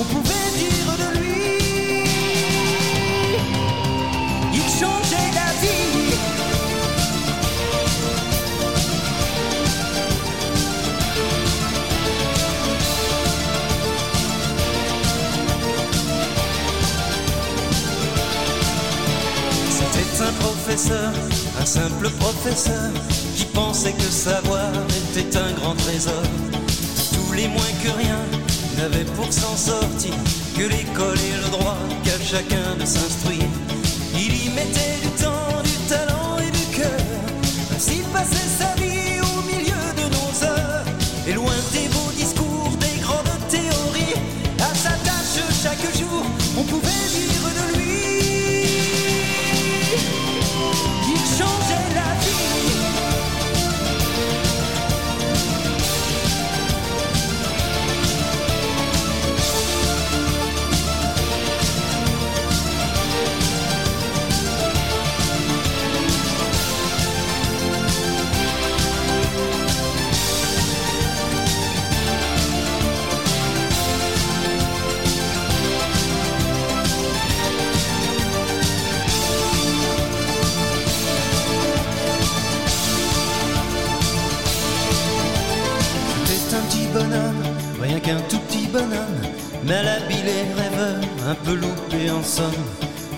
On 0.00 0.04
pouvait 0.04 0.50
dire 0.56 0.92
de 1.02 1.18
lui. 1.18 1.62
Il 4.54 4.62
changeait 4.62 5.30
la 5.34 5.52
vie. 5.60 6.14
un 20.20 20.32
professeur, 20.32 21.12
un 21.60 21.64
simple 21.64 22.10
professeur, 22.18 22.90
qui 23.36 23.44
pensait 23.44 23.92
que 23.92 24.02
savoir 24.02 24.72
était 25.16 25.36
un 25.38 25.52
grand 25.52 25.74
trésor. 25.76 26.22
Tous 27.14 27.32
les 27.34 27.46
moins 27.46 27.72
que 27.84 27.90
rien 27.96 28.37
n'avaient 28.78 29.10
pour 29.16 29.32
s'en 29.32 29.56
sortir 29.56 30.14
que 30.56 30.62
l'école 30.62 31.18
et 31.18 31.36
le 31.42 31.50
droit 31.50 31.76
qu'à 32.04 32.18
chacun 32.22 32.76
de 32.78 32.86
s'instruire. 32.86 33.50
Il 34.14 34.46
y 34.46 34.50
mettait 34.50 34.97
un 91.28 91.34
peu 91.34 91.54
loupé 91.54 92.10
en 92.10 92.22
somme, 92.22 92.64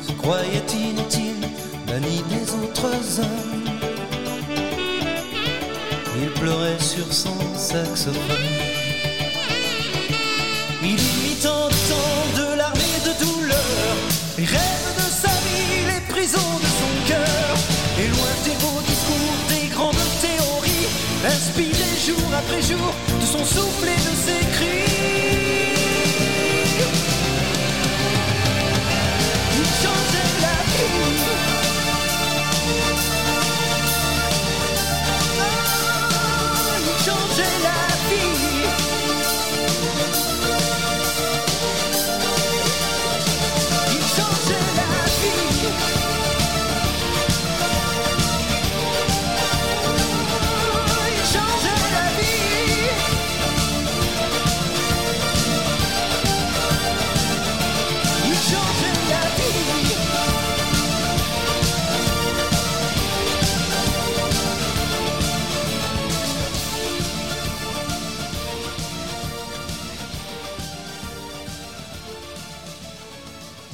se 0.04 0.12
croyait 0.14 0.66
inutile, 0.74 1.46
banni 1.86 2.24
des 2.28 2.42
autres 2.54 3.20
hommes. 3.20 3.70
Il 6.20 6.30
pleurait 6.40 6.80
sur 6.80 7.12
son 7.12 7.38
saxophone. 7.56 8.56
Il 10.82 11.00
mit 11.22 11.36
de 11.38 11.42
temps 11.44 12.26
de 12.36 12.56
l'armée 12.58 12.98
de 13.06 13.24
douleur, 13.24 13.94
les 14.38 14.44
rêves 14.44 14.94
de 14.96 15.08
sa 15.22 15.34
vie, 15.46 15.86
les 15.92 16.02
prisons 16.12 16.54
de 16.64 16.70
son 16.80 16.92
cœur, 17.06 17.50
et 18.00 18.08
loin 18.08 18.34
des 18.44 18.56
beaux 18.62 18.82
discours, 18.88 19.38
des 19.50 19.68
grandes 19.68 20.08
théories, 20.20 20.88
inspiré 21.24 21.88
jour 22.06 22.28
après 22.36 22.62
jour 22.62 22.92
de 23.20 23.26
son 23.26 23.44
souffle 23.44 23.99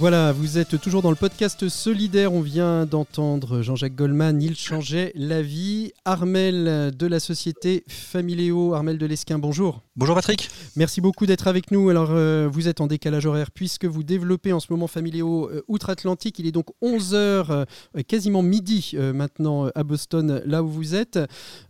Voilà, 0.09 0.31
vous 0.31 0.57
êtes 0.57 0.81
toujours 0.81 1.03
dans 1.03 1.11
le 1.11 1.17
podcast 1.17 1.69
Solidaire. 1.69 2.33
On 2.33 2.41
vient 2.41 2.87
d'entendre 2.87 3.61
Jean-Jacques 3.63 3.97
Goldman, 3.97 4.41
Il 4.41 4.55
changeait 4.55 5.11
la 5.17 5.43
vie. 5.43 5.91
Armel 6.05 6.95
de 6.97 7.07
la 7.09 7.19
société 7.19 7.83
Familéo, 7.89 8.73
Armel 8.73 8.99
de 8.99 9.07
Lesquin, 9.07 9.41
bonjour. 9.41 9.83
Bonjour 9.97 10.15
Patrick. 10.15 10.49
Merci 10.77 11.01
beaucoup 11.01 11.27
d'être 11.27 11.49
avec 11.49 11.73
nous. 11.73 11.89
Alors, 11.89 12.11
euh, 12.13 12.49
vous 12.49 12.69
êtes 12.69 12.81
en 12.81 12.87
décalage 12.87 13.27
horaire 13.27 13.51
puisque 13.51 13.85
vous 13.85 14.05
développez 14.05 14.53
en 14.53 14.61
ce 14.61 14.69
moment 14.71 14.87
Familéo 14.87 15.51
euh, 15.51 15.65
outre-Atlantique. 15.67 16.39
Il 16.39 16.47
est 16.47 16.53
donc 16.53 16.67
11h, 16.83 17.17
euh, 17.17 17.65
quasiment 18.07 18.43
midi 18.43 18.95
maintenant 19.13 19.67
à 19.75 19.83
Boston, 19.83 20.41
là 20.47 20.63
où 20.63 20.69
vous 20.69 20.95
êtes. 20.95 21.19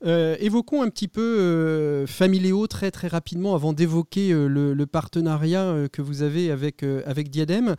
évoquons 0.04 0.82
un 0.82 0.90
petit 0.90 1.08
peu 1.08 2.04
Familéo 2.06 2.66
très 2.66 2.90
très 2.90 3.08
rapidement 3.08 3.54
avant 3.54 3.72
d'évoquer 3.72 4.32
le, 4.32 4.74
le, 4.74 4.86
partenariat 4.86 5.88
que 5.90 6.02
vous 6.02 6.22
avez 6.22 6.50
avec, 6.50 6.82
avec 6.82 7.30
Diadem. 7.30 7.76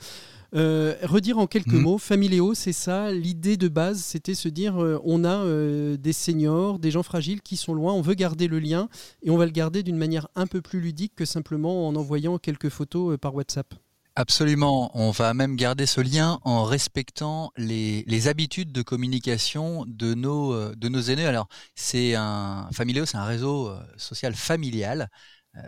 Euh, 0.55 0.95
redire 1.03 1.37
en 1.37 1.47
quelques 1.47 1.73
mhm. 1.73 1.81
mots, 1.81 1.97
Familéo, 1.97 2.53
c'est 2.53 2.73
ça, 2.73 3.11
l'idée 3.11 3.57
de 3.57 3.67
base, 3.67 3.99
c'était 3.99 4.35
se 4.35 4.47
dire 4.47 4.81
euh, 4.81 4.99
on 5.03 5.25
a 5.25 5.35
euh, 5.35 5.97
des 5.97 6.13
seniors, 6.13 6.79
des 6.79 6.91
gens 6.91 7.03
fragiles 7.03 7.41
qui 7.41 7.57
sont 7.57 7.73
loin, 7.73 7.93
on 7.93 8.01
veut 8.01 8.13
garder 8.13 8.47
le 8.47 8.59
lien 8.59 8.87
et 9.23 9.29
on 9.29 9.37
va 9.37 9.45
le 9.45 9.51
garder 9.51 9.83
d'une 9.83 9.97
manière 9.97 10.27
un 10.35 10.47
peu 10.47 10.61
plus 10.61 10.79
ludique 10.79 11.13
que 11.15 11.25
simplement 11.25 11.87
en 11.87 11.95
envoyant 11.95 12.37
quelques 12.37 12.69
photos 12.69 13.17
par 13.17 13.35
WhatsApp. 13.35 13.73
Absolument, 14.15 14.89
on 14.97 15.11
va 15.11 15.33
même 15.35 15.55
garder 15.57 15.85
ce 15.85 16.01
lien 16.01 16.39
en 16.43 16.63
respectant 16.63 17.51
les, 17.57 18.27
habitudes 18.27 18.71
de 18.71 18.81
communication 18.81 19.85
de 19.85 20.15
nos, 20.15 20.73
de 20.73 20.89
nos 20.89 21.01
aînés. 21.01 21.27
Alors, 21.27 21.47
c'est 21.75 22.15
un 22.15 22.67
Familéo, 22.73 23.05
c'est 23.05 23.17
un 23.17 23.25
réseau 23.25 23.71
social 23.97 24.33
familial. 24.33 25.09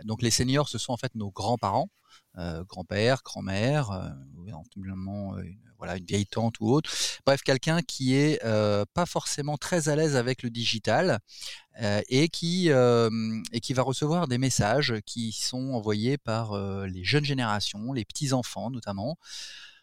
Donc 0.04 0.20
les 0.20 0.30
seniors, 0.32 0.68
ce 0.68 0.78
sont 0.78 0.92
en 0.92 0.96
fait 0.96 1.14
nos 1.14 1.30
grands-parents. 1.30 1.90
Euh, 2.38 2.62
grand-père, 2.64 3.22
grand-mère, 3.24 3.90
euh, 3.90 4.08
euh, 4.48 5.42
une, 5.42 5.58
voilà, 5.78 5.96
une 5.96 6.04
vieille 6.04 6.26
tante 6.26 6.60
ou 6.60 6.70
autre. 6.70 6.90
Bref, 7.26 7.42
quelqu'un 7.42 7.82
qui 7.82 8.14
est 8.14 8.40
pas 8.94 9.06
forcément 9.06 9.56
très 9.56 9.88
à 9.88 9.96
l'aise 9.96 10.16
avec 10.16 10.42
le 10.42 10.50
digital 10.50 11.18
et, 12.08 12.28
qui, 12.28 12.68
et 12.68 13.60
qui 13.60 13.72
va 13.72 13.82
recevoir 13.82 14.28
des 14.28 14.38
messages 14.38 14.94
qui 15.06 15.32
sont 15.32 15.72
envoyés 15.72 16.18
par 16.18 16.56
les 16.86 17.04
jeunes 17.04 17.24
générations, 17.24 17.92
les 17.92 18.04
petits-enfants 18.04 18.70
notamment. 18.70 19.16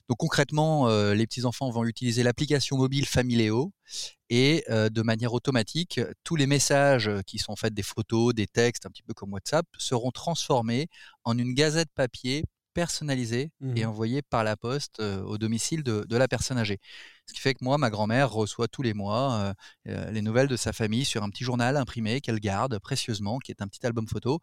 Donc 0.07 0.17
concrètement, 0.17 0.87
euh, 0.87 1.13
les 1.13 1.27
petits-enfants 1.27 1.69
vont 1.69 1.83
utiliser 1.83 2.23
l'application 2.23 2.77
mobile 2.77 3.05
Familéo 3.05 3.73
et 4.29 4.63
euh, 4.69 4.89
de 4.89 5.01
manière 5.01 5.33
automatique, 5.33 6.01
tous 6.23 6.35
les 6.35 6.47
messages 6.47 7.09
qui 7.25 7.37
sont 7.37 7.53
en 7.53 7.55
fait 7.55 7.73
des 7.73 7.83
photos, 7.83 8.33
des 8.33 8.47
textes, 8.47 8.85
un 8.85 8.89
petit 8.89 9.03
peu 9.03 9.13
comme 9.13 9.33
WhatsApp, 9.33 9.65
seront 9.77 10.11
transformés 10.11 10.87
en 11.23 11.37
une 11.37 11.53
gazette 11.53 11.89
papier 11.95 12.43
personnalisée 12.73 13.49
et 13.75 13.83
mmh 13.83 13.89
envoyée 13.89 14.21
par 14.21 14.43
la 14.43 14.55
poste 14.55 14.99
euh, 14.99 15.23
au 15.23 15.39
domicile 15.39 15.81
de, 15.81 16.05
de, 16.07 16.15
la 16.15 16.27
personne 16.27 16.59
âgée. 16.59 16.77
Ce 17.27 17.33
qui 17.33 17.41
fait 17.41 17.53
que 17.53 17.63
moi, 17.63 17.77
ma 17.77 17.89
grand-mère 17.89 18.31
reçoit 18.31 18.67
tous 18.67 18.81
les 18.81 18.93
mois 18.93 19.53
les 19.85 20.21
nouvelles 20.21 20.47
de 20.47 20.55
sa 20.55 20.73
famille 20.73 21.05
sur 21.05 21.23
un 21.23 21.29
petit 21.29 21.43
journal 21.43 21.77
imprimé 21.77 22.21
qu'elle 22.21 22.39
garde 22.39 22.79
précieusement, 22.79 23.37
qui 23.39 23.51
est 23.51 23.61
un 23.61 23.67
petit 23.67 23.85
album 23.85 24.07
photo. 24.07 24.39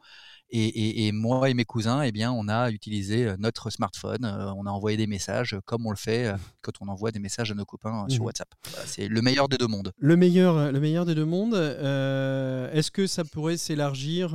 Et, 0.51 1.11
moi 1.13 1.51
et 1.51 1.55
mes 1.55 1.65
cousins, 1.65 2.03
eh 2.03 2.13
bien, 2.13 2.31
on 2.31 2.47
a 2.49 2.71
utilisé 2.71 3.35
notre 3.39 3.71
smartphone, 3.71 4.25
on 4.25 4.67
a 4.67 4.71
envoyé 4.71 4.97
des 4.97 5.07
messages 5.07 5.57
comme 5.65 5.87
on 5.87 5.91
le 5.91 5.97
fait 5.97 6.33
quand 6.63 6.73
on 6.81 6.89
envoie 6.89 7.11
des 7.11 7.19
messages 7.19 7.51
à 7.51 7.55
nos 7.55 7.65
copains 7.65 8.07
sur 8.09 8.23
mmh 8.23 8.27
WhatsApp. 8.27 8.49
c'est 8.87 9.09
le 9.09 9.23
meilleur 9.23 9.49
des 9.49 9.57
deux 9.57 9.67
mondes. 9.67 9.93
Le 9.99 10.17
meilleur, 10.17 10.71
le 10.71 10.81
meilleur 10.81 11.07
des 11.07 11.15
deux 11.15 11.25
mondes. 11.25 11.55
est-ce 11.55 12.91
que 12.91 13.07
ça 13.07 13.25
pourrait 13.25 13.57
s'élargir 13.57 14.31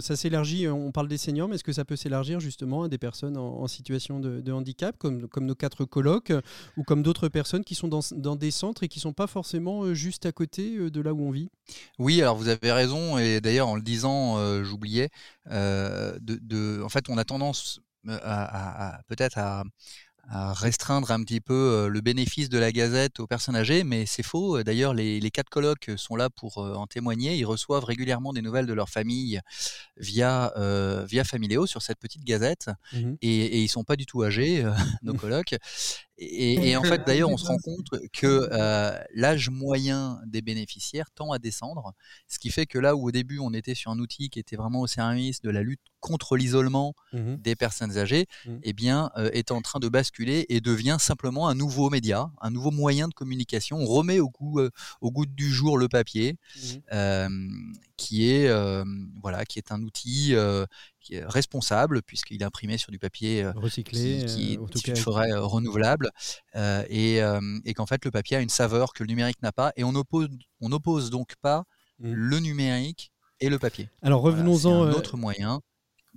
Ça 0.00 0.16
s'élargit, 0.16 0.68
on 0.68 0.92
parle 0.92 1.08
des 1.08 1.18
seniors, 1.18 1.48
mais 1.48 1.56
est-ce 1.56 1.64
que 1.64 1.72
ça 1.72 1.84
peut 1.84 1.96
s'élargir 1.96 2.40
justement 2.40 2.84
à 2.84 2.88
des 2.88 2.98
personnes 2.98 3.36
en, 3.36 3.66
situation 3.66 4.20
de, 4.20 4.40
de, 4.40 4.52
handicap, 4.52 4.96
comme, 4.98 5.26
comme 5.28 5.46
nos 5.46 5.54
quatre 5.54 5.84
colocs, 5.84 6.32
ou 6.76 6.84
comme 6.84 7.02
d'autres 7.02 7.28
personnes 7.28 7.64
qui 7.64 7.74
sont 7.74 7.88
dans, 7.88 7.93
dans, 8.12 8.36
des 8.36 8.50
centres 8.50 8.82
et 8.82 8.88
qui 8.88 9.00
sont 9.00 9.12
pas 9.12 9.26
forcément 9.26 9.94
juste 9.94 10.26
à 10.26 10.32
côté 10.32 10.90
de 10.90 11.00
là 11.00 11.12
où 11.14 11.22
on 11.22 11.30
vit 11.30 11.50
Oui, 11.98 12.20
alors 12.20 12.36
vous 12.36 12.48
avez 12.48 12.72
raison, 12.72 13.18
et 13.18 13.40
d'ailleurs 13.40 13.68
en 13.68 13.76
le 13.76 13.82
disant, 13.82 14.62
j'oubliais, 14.64 15.10
euh, 15.50 16.16
de, 16.20 16.82
en 16.82 16.88
fait, 16.88 17.08
on 17.08 17.18
a 17.18 17.24
tendance 17.24 17.80
euh, 18.08 18.18
à, 18.22 19.00
peut-être 19.08 19.38
à, 19.38 19.64
restreindre 20.26 21.10
un 21.10 21.22
petit 21.22 21.42
peu 21.42 21.52
euh, 21.52 21.88
le 21.88 22.00
bénéfice 22.00 22.48
de 22.48 22.56
la 22.56 22.72
gazette 22.72 23.20
aux 23.20 23.26
personnes 23.26 23.56
âgées, 23.56 23.84
mais 23.84 24.06
c'est 24.06 24.22
faux. 24.22 24.62
D'ailleurs, 24.62 24.94
les, 24.94 25.30
quatre 25.30 25.50
colloques 25.50 25.90
sont 25.96 26.16
là 26.16 26.30
pour 26.30 26.56
en 26.58 26.86
témoigner. 26.86 27.36
Ils 27.36 27.44
reçoivent 27.44 27.84
régulièrement 27.84 28.32
des 28.32 28.40
nouvelles 28.40 28.64
de 28.64 28.72
leur 28.72 28.88
famille 28.88 29.40
via, 29.98 30.50
via 31.06 31.24
Familéo 31.24 31.66
sur 31.66 31.82
cette 31.82 31.98
petite 31.98 32.24
gazette, 32.24 32.70
mmh 32.94 33.14
et, 33.20 33.44
et, 33.44 33.62
ils 33.62 33.68
sont 33.68 33.84
pas 33.84 33.96
du 33.96 34.06
tout 34.06 34.22
âgés, 34.22 34.64
nos 35.02 35.12
colloques. 35.12 35.56
Et, 36.16 36.76
en 36.76 36.82
fait, 36.82 37.02
d'ailleurs, 37.04 37.30
on 37.30 37.36
se 37.36 37.46
rend 37.46 37.58
compte 37.58 37.88
que 38.12 38.48
euh, 38.52 38.96
l'âge 39.14 39.50
moyen 39.50 40.20
des 40.26 40.42
bénéficiaires 40.42 41.10
tend 41.10 41.32
à 41.32 41.38
descendre, 41.38 41.92
ce 42.28 42.38
qui 42.38 42.50
fait 42.50 42.66
que 42.66 42.78
là 42.78 42.94
où 42.94 43.08
au 43.08 43.10
début 43.10 43.40
on 43.40 43.52
était 43.52 43.74
sur 43.74 43.90
un 43.90 43.98
outil 43.98 44.30
qui 44.30 44.38
était 44.38 44.54
vraiment 44.54 44.80
au 44.80 44.86
service 44.86 45.40
de 45.40 45.50
la 45.50 45.62
lutte 45.62 45.80
contre 46.00 46.36
l'isolement 46.36 46.94
mmh 47.12 47.34
des 47.38 47.56
personnes 47.56 47.98
âgées, 47.98 48.26
mmh. 48.46 48.52
eh 48.62 48.72
bien, 48.72 49.10
euh, 49.16 49.30
est 49.32 49.50
en 49.50 49.60
train 49.60 49.80
de 49.80 49.88
basculer 49.88 50.46
et 50.48 50.60
devient 50.60 50.96
simplement 51.00 51.48
un 51.48 51.54
nouveau 51.54 51.90
média, 51.90 52.30
un 52.40 52.50
nouveau 52.50 52.70
moyen 52.70 53.08
de 53.08 53.14
communication. 53.14 53.78
On 53.78 53.86
remet 53.86 54.20
au 54.20 54.30
goût, 54.30 54.60
euh, 54.60 54.70
au 55.00 55.10
goût 55.10 55.26
du 55.26 55.50
jour 55.50 55.78
le 55.78 55.88
papier, 55.88 56.36
mmh 56.56 57.28
qui 57.96 58.28
est 58.28 58.50
voilà, 59.22 59.44
qui 59.44 59.58
est 59.58 59.70
un 59.70 59.80
outil 59.82 60.34
responsable 61.26 62.02
puisqu'il 62.02 62.42
est 62.42 62.44
imprimé 62.44 62.78
sur 62.78 62.90
du 62.92 62.98
papier 62.98 63.46
recyclé, 63.54 64.24
qui, 64.26 64.58
qui 64.72 64.94
ferait 64.96 65.32
renouvelable 65.34 66.10
et, 66.54 67.20
et 67.64 67.74
qu'en 67.74 67.86
fait 67.86 68.04
le 68.04 68.10
papier 68.10 68.36
a 68.36 68.40
une 68.40 68.48
saveur 68.48 68.92
que 68.92 69.02
le 69.02 69.08
numérique 69.08 69.42
n'a 69.42 69.52
pas 69.52 69.72
et 69.76 69.84
on 69.84 69.94
oppose 69.94 70.28
on 70.60 70.72
oppose 70.72 71.10
donc 71.10 71.34
pas 71.40 71.64
le 71.98 72.38
numérique 72.38 73.12
et 73.40 73.48
le 73.48 73.58
papier. 73.58 73.88
Alors 74.02 74.22
revenons-en 74.22 74.84
un 74.84 74.92
autre 74.92 75.16
moyen. 75.16 75.60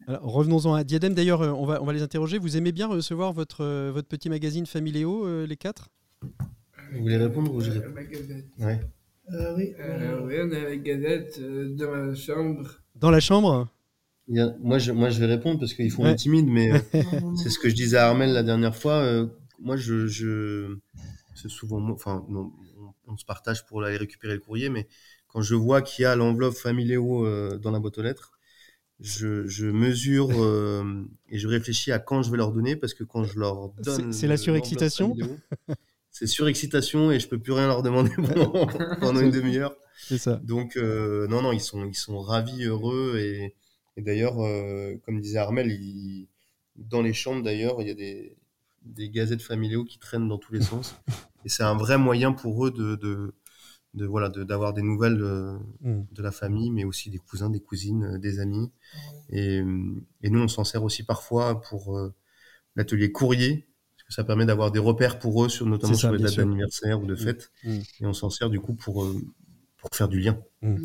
revenons-en 0.08 0.74
à 0.74 0.84
Diadem. 0.84 1.14
D'ailleurs, 1.14 1.42
on 1.42 1.66
va, 1.66 1.82
on 1.82 1.86
va 1.86 1.94
les 1.94 2.02
interroger. 2.02 2.38
Vous 2.38 2.58
aimez 2.58 2.72
bien 2.72 2.88
recevoir 2.88 3.34
votre, 3.34 3.90
votre 3.90 4.08
petit 4.08 4.30
magazine 4.30 4.66
Familéo, 4.66 5.46
les 5.46 5.58
quatre? 5.58 5.90
Vous 6.94 7.02
voulez 7.02 7.18
répondre 7.18 7.54
ou 7.54 7.62
je 7.62 7.72
réponds? 7.72 7.94
Ouais. 8.60 8.80
Euh, 9.34 9.56
oui. 9.58 9.74
Euh, 9.80 10.22
oui, 10.24 10.36
on 10.42 10.52
a 10.54 10.70
la 10.70 10.76
gazette 10.78 11.38
euh, 11.40 11.76
dans 11.76 11.92
la 11.92 12.16
chambre. 12.16 12.80
Dans 12.96 13.12
la 13.12 13.20
chambre? 13.20 13.68
Moi, 14.28 14.78
je, 14.80 14.92
moi, 14.92 15.10
je 15.10 15.20
vais 15.20 15.26
répondre 15.26 15.60
parce 15.60 15.74
qu'ils 15.74 15.92
font 15.92 16.04
ouais. 16.04 16.16
timide, 16.16 16.48
mais 16.48 16.72
c'est 17.42 17.50
ce 17.50 17.60
que 17.60 17.70
je 17.70 17.76
disais 17.76 17.98
à 17.98 18.08
Armel 18.08 18.32
la 18.34 18.44
dernière 18.44 18.76
fois. 18.76 19.28
moi, 19.60 19.78
je, 19.78 20.08
je 20.08 20.78
c'est 21.36 21.50
souvent, 21.50 21.82
enfin, 21.90 22.26
on, 22.30 22.52
on, 23.08 23.18
se 23.18 23.26
partage 23.26 23.66
pour 23.66 23.84
aller 23.84 23.98
récupérer 23.98 24.34
le 24.34 24.40
courrier, 24.40 24.70
mais 24.70 24.88
quand 25.28 25.42
je 25.42 25.56
vois 25.56 25.82
qu'il 25.82 26.04
y 26.04 26.06
a 26.06 26.16
l'enveloppe 26.16 26.56
Familéo 26.56 27.58
dans 27.58 27.72
la 27.72 27.80
boîte 27.80 27.98
aux 27.98 28.04
lettres, 28.04 28.32
je, 29.00 29.46
je 29.48 29.68
mesure 29.68 30.32
et 31.30 31.38
je 31.38 31.48
réfléchis 31.48 31.92
à 31.92 32.00
quand 32.00 32.24
je 32.24 32.32
vais 32.32 32.38
leur 32.38 32.52
donner 32.52 32.76
parce 32.76 32.94
que 32.94 33.04
quand 33.04 33.24
je 33.24 33.40
leur 33.40 33.70
donne. 33.84 34.12
C'est 34.12 34.28
la 34.28 34.38
surexcitation 34.38 35.16
c'est 36.18 36.28
surexcitation 36.28 37.12
et 37.12 37.20
je 37.20 37.28
peux 37.28 37.38
plus 37.38 37.52
rien 37.54 37.68
leur 37.68 37.84
demander 37.84 38.10
pendant, 39.00 39.20
une 39.20 39.30
demi-heure. 39.30 39.76
C'est 40.00 40.18
ça. 40.18 40.40
Donc 40.44 40.76
euh, 40.76 41.28
non 41.28 41.42
non 41.44 41.52
ils 41.52 41.62
sont 41.62 41.86
ils 41.86 41.96
sont 41.96 42.20
ravis 42.20 42.64
heureux 42.64 43.18
et, 43.20 43.56
d'ailleurs 44.02 44.40
euh, 44.42 44.96
comme 45.06 45.20
disait 45.20 45.40
Armel 45.40 45.78
dans 46.76 47.02
les 47.02 47.14
chambres 47.14 47.44
d'ailleurs 47.44 47.82
il 47.82 47.88
y 47.88 47.92
a 47.92 47.96
des 47.96 48.38
des 48.84 49.10
gazettes 49.10 49.42
familiaux 49.42 49.84
qui 49.84 50.00
traînent 50.00 50.28
dans 50.28 50.38
tous 50.38 50.54
les 50.54 50.62
sens 50.62 50.96
et 51.46 51.50
c'est 51.50 51.64
un 51.64 51.76
vrai 51.76 51.98
moyen 51.98 52.32
pour 52.32 52.66
eux 52.66 52.72
de, 52.72 52.96
de, 52.96 53.34
de 53.94 54.06
voilà 54.06 54.30
d'avoir 54.30 54.74
des 54.74 54.82
nouvelles 54.82 55.18
de, 55.18 55.58
mm. 55.82 56.04
de, 56.12 56.22
la 56.22 56.32
famille 56.32 56.72
mais 56.72 56.84
aussi 56.86 57.10
des 57.10 57.18
cousins 57.18 57.50
des 57.50 57.60
cousines 57.60 58.18
des 58.18 58.40
amis 58.40 58.72
et, 59.30 59.62
et 60.22 60.30
nous 60.30 60.40
on 60.40 60.48
s'en 60.48 60.64
sert 60.64 60.84
aussi 60.84 61.04
parfois 61.04 61.62
pour 61.62 61.98
euh, 61.98 62.14
l'atelier 62.76 63.12
courrier 63.12 63.68
ça 64.10 64.24
permet 64.24 64.46
d'avoir 64.46 64.72
des 64.72 64.80
repères 64.80 65.20
pour 65.20 65.44
eux, 65.44 65.50
sur, 65.50 65.66
notamment 65.66 65.94
sur 65.94 66.12
les 66.12 66.24
dates 66.24 66.38
d'anniversaire 66.38 67.02
ou 67.02 67.06
de 67.06 67.14
mm. 67.14 67.18
fête. 67.18 67.52
Mm. 67.64 67.80
Et 68.00 68.06
on 68.06 68.14
s'en 68.14 68.30
sert 68.30 68.50
du 68.50 68.60
coup 68.60 68.74
pour, 68.74 69.04
euh, 69.04 69.22
pour 69.78 69.90
faire 69.94 70.08
du 70.08 70.20
lien. 70.20 70.38
Mm. 70.62 70.78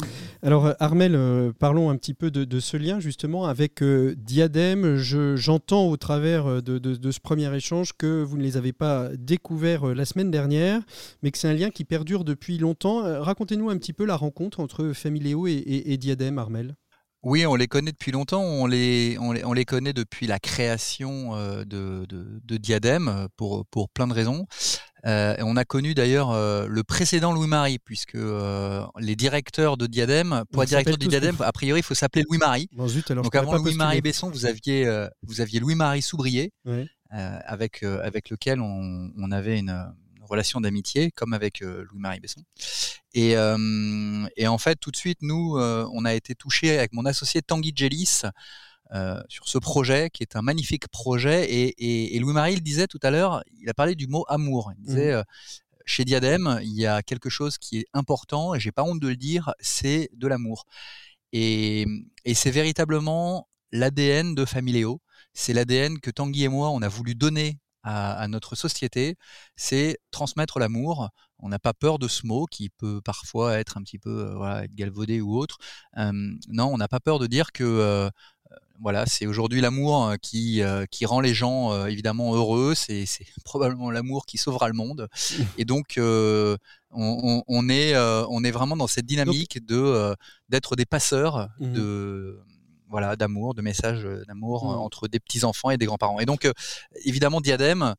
Alors 0.43 0.67
euh, 0.67 0.73
Armel, 0.79 1.15
euh, 1.15 1.53
parlons 1.53 1.91
un 1.91 1.97
petit 1.97 2.15
peu 2.15 2.31
de, 2.31 2.61
ce 2.61 2.77
lien 2.77 3.01
justement 3.01 3.47
avec 3.47 3.83
Diadème. 3.83 4.97
J'entends 4.97 5.89
au 5.89 5.97
travers 5.97 6.63
de, 6.63 6.79
de, 6.79 7.11
ce 7.11 7.21
premier 7.21 7.55
échange 7.55 7.93
que 7.95 8.23
vous 8.23 8.37
ne 8.37 8.43
les 8.43 8.57
avez 8.57 8.73
pas 8.73 9.09
découverts 9.17 9.87
la 9.95 10.05
semaine 10.05 10.31
dernière, 10.31 10.83
mais 11.23 11.31
que 11.31 11.39
c'est 11.39 11.49
un 11.49 11.55
lien 11.55 11.71
qui 11.71 11.85
perdure 11.85 12.25
depuis 12.25 12.59
longtemps. 12.59 13.03
Racontez-nous 13.23 13.71
un 13.71 13.79
petit 13.79 13.93
peu 13.93 14.05
la 14.05 14.17
rencontre 14.17 14.61
entre 14.61 14.93
Familéo 14.93 15.47
et, 15.47 15.53
et, 15.53 15.93
et 15.93 15.97
Diadème, 15.97 16.39
Armel. 16.39 16.77
Oui, 17.25 17.47
on 17.47 17.55
les 17.55 17.69
connaît 17.69 17.93
depuis 17.93 18.11
longtemps. 18.11 18.43
On 18.43 18.67
les, 18.67 19.17
on 19.21 19.31
les, 19.31 19.45
on 19.45 19.53
les 19.53 19.65
connaît 19.65 19.93
depuis 19.93 20.27
la 20.27 20.41
création 20.41 21.37
euh, 21.37 21.65
de, 21.65 22.05
de, 22.09 22.41
de 22.43 22.57
Diadème 22.57 23.09
euh, 23.09 23.29
pour, 23.37 23.65
pour 23.67 23.89
plein 23.91 24.09
de 24.09 24.13
raisons. 24.13 24.47
Euh, 25.05 25.35
on 25.41 25.57
a 25.57 25.65
connu 25.65 25.95
d'ailleurs 25.95 26.31
euh, 26.31 26.67
le 26.69 26.85
précédent 26.85 27.33
Louis-Marie, 27.33 27.79
puisque 27.79 28.15
euh, 28.15 28.85
les 28.99 29.17
directeurs 29.17 29.77
de 29.77 29.87
Diadème, 29.87 30.45
pour 30.53 30.63
être 30.63 30.69
directeur 30.69 30.97
de 30.97 31.07
Diadème, 31.07 31.37
a 31.41 31.53
priori, 31.53 31.81
il 31.81 31.83
faut 31.83 31.95
s'appeler 31.95 32.25
Louis-Marie. 32.29 32.69
Bon, 32.73 32.87
Donc 33.17 33.35
avant 33.35 33.57
Louis-Marie 33.57 34.01
Besson, 34.01 34.31
vous 34.31 34.47
aviez, 34.47 35.09
vous 35.23 35.41
aviez 35.41 35.61
Louis-Marie 35.61 36.03
Soubrier. 36.03 36.53
avec 37.11 37.83
avec 37.83 38.31
lequel 38.31 38.61
on, 38.61 39.11
on 39.17 39.31
avait 39.33 39.59
une, 39.59 39.77
relation 40.23 40.63
d'amitié, 40.63 41.11
comme 41.11 41.35
avec 41.35 41.61
Louis-Marie 41.61 42.21
Besson. 42.21 42.43
Et, 43.13 43.33
et, 43.33 44.47
en 44.47 44.59
fait, 44.59 44.77
tout 44.77 44.91
de 44.91 44.97
suite, 44.97 45.19
nous, 45.21 45.59
on 45.59 46.05
a 46.05 46.15
été 46.15 46.35
touchés 46.35 46.79
avec 46.79 46.93
mon 46.93 47.05
associé 47.05 47.43
Tanguy 47.43 47.73
Jelis 47.77 48.23
sur 49.29 49.49
ce 49.49 49.59
projet, 49.59 50.11
qui 50.11 50.23
est 50.23 50.37
un 50.37 50.43
magnifique 50.43 50.89
projet. 50.89 51.51
Et, 51.51 52.15
et, 52.15 52.19
Louis-Marie 52.19 52.55
le 52.55 52.61
disait 52.61 52.87
tout 52.87 53.01
à 53.03 53.11
l'heure, 53.11 53.43
il 53.61 53.69
a 53.69 53.75
parlé 53.75 53.95
du 53.95 54.07
mot 54.07 54.25
amour. 54.29 54.73
Il 54.79 54.85
disait, 54.85 55.17
mmh. 55.17 55.25
chez 55.87 56.05
Diadème, 56.05 56.61
il 56.63 56.75
y 56.75 56.87
a 56.87 57.03
quelque 57.03 57.31
chose 57.31 57.59
qui 57.59 57.79
est 57.79 57.87
important, 57.95 58.55
et 58.55 58.61
j'ai 58.61 58.73
pas 58.73 58.83
honte 58.83 59.01
de 59.01 59.09
le 59.09 59.17
dire, 59.17 59.55
c'est 59.61 60.11
de 60.13 60.27
l'amour. 60.29 60.67
Et, 61.33 61.87
et 62.25 62.35
c'est 62.35 62.51
véritablement 62.51 63.49
l'ADN 63.73 64.35
de 64.35 64.45
Familéo. 64.45 65.01
C'est 65.33 65.55
l'ADN 65.55 65.99
que 65.99 66.11
Tanguy 66.11 66.45
et 66.45 66.49
moi, 66.49 66.71
on 66.71 66.83
a 66.83 66.89
voulu 66.89 67.15
donner 67.15 67.59
à, 67.83 68.29
notre 68.29 68.55
société, 68.55 69.17
c'est 69.57 69.99
transmettre 70.11 70.59
l'amour. 70.59 71.11
On 71.39 71.49
n'a 71.49 71.59
pas 71.59 71.75
peur 71.75 71.99
de 71.99 72.07
ce 72.07 72.27
mot 72.27 72.47
qui 72.47 72.71
peut 72.71 73.01
parfois 73.05 73.59
être 73.59 73.77
un 73.77 73.83
petit 73.83 73.99
peu 73.99 74.29
euh, 74.29 74.35
voilà, 74.37 74.67
galvaudé 74.69 75.21
ou 75.21 75.37
autre. 75.37 75.59
non, 75.97 76.67
on 76.73 76.77
n'a 76.77 76.89
pas 76.89 77.01
peur 77.01 77.19
de 77.19 77.27
dire 77.27 77.53
que 77.53 77.65
euh, 77.65 78.09
voilà, 78.81 79.07
c'est 79.07 79.27
aujourd'hui 79.27 79.61
l'amour 79.61 80.09
euh, 80.09 80.17
qui, 80.17 80.63
qui 80.91 81.07
rend 81.07 81.21
les 81.21 81.35
gens 81.35 81.87
évidemment 81.87 82.35
heureux. 82.35 82.75
C'est, 82.75 83.05
probablement 83.45 83.91
l'amour 83.91 84.27
qui 84.27 84.39
sauvera 84.39 84.69
le 84.69 84.75
monde. 84.75 85.09
Et 85.59 85.65
donc, 85.65 85.99
on, 85.99 87.69
est, 87.69 87.97
on 87.97 88.45
est 88.45 88.51
vraiment 88.51 88.77
dans 88.77 88.87
cette 88.87 89.07
dynamique 89.07 89.65
de 89.65 90.15
d'être 90.49 90.77
des 90.77 90.87
passeurs 90.87 91.49
mmh 91.59 91.73
de 91.73 92.43
voilà, 92.93 93.17
d'amour, 93.17 93.55
de 93.55 93.63
messages 93.63 94.05
euh, 94.05 94.23
d'amour 94.29 94.71
euh, 94.71 94.77
mmh. 94.77 94.81
entre 94.81 95.09
des 95.09 95.19
petits 95.19 95.45
enfants 95.45 95.71
et 95.71 95.79
des 95.79 95.87
grands-parents. 95.87 96.21
Et 96.21 96.27
donc, 96.27 96.45
euh, 96.45 96.53
évidemment, 97.05 97.41
Diadème, 97.41 97.95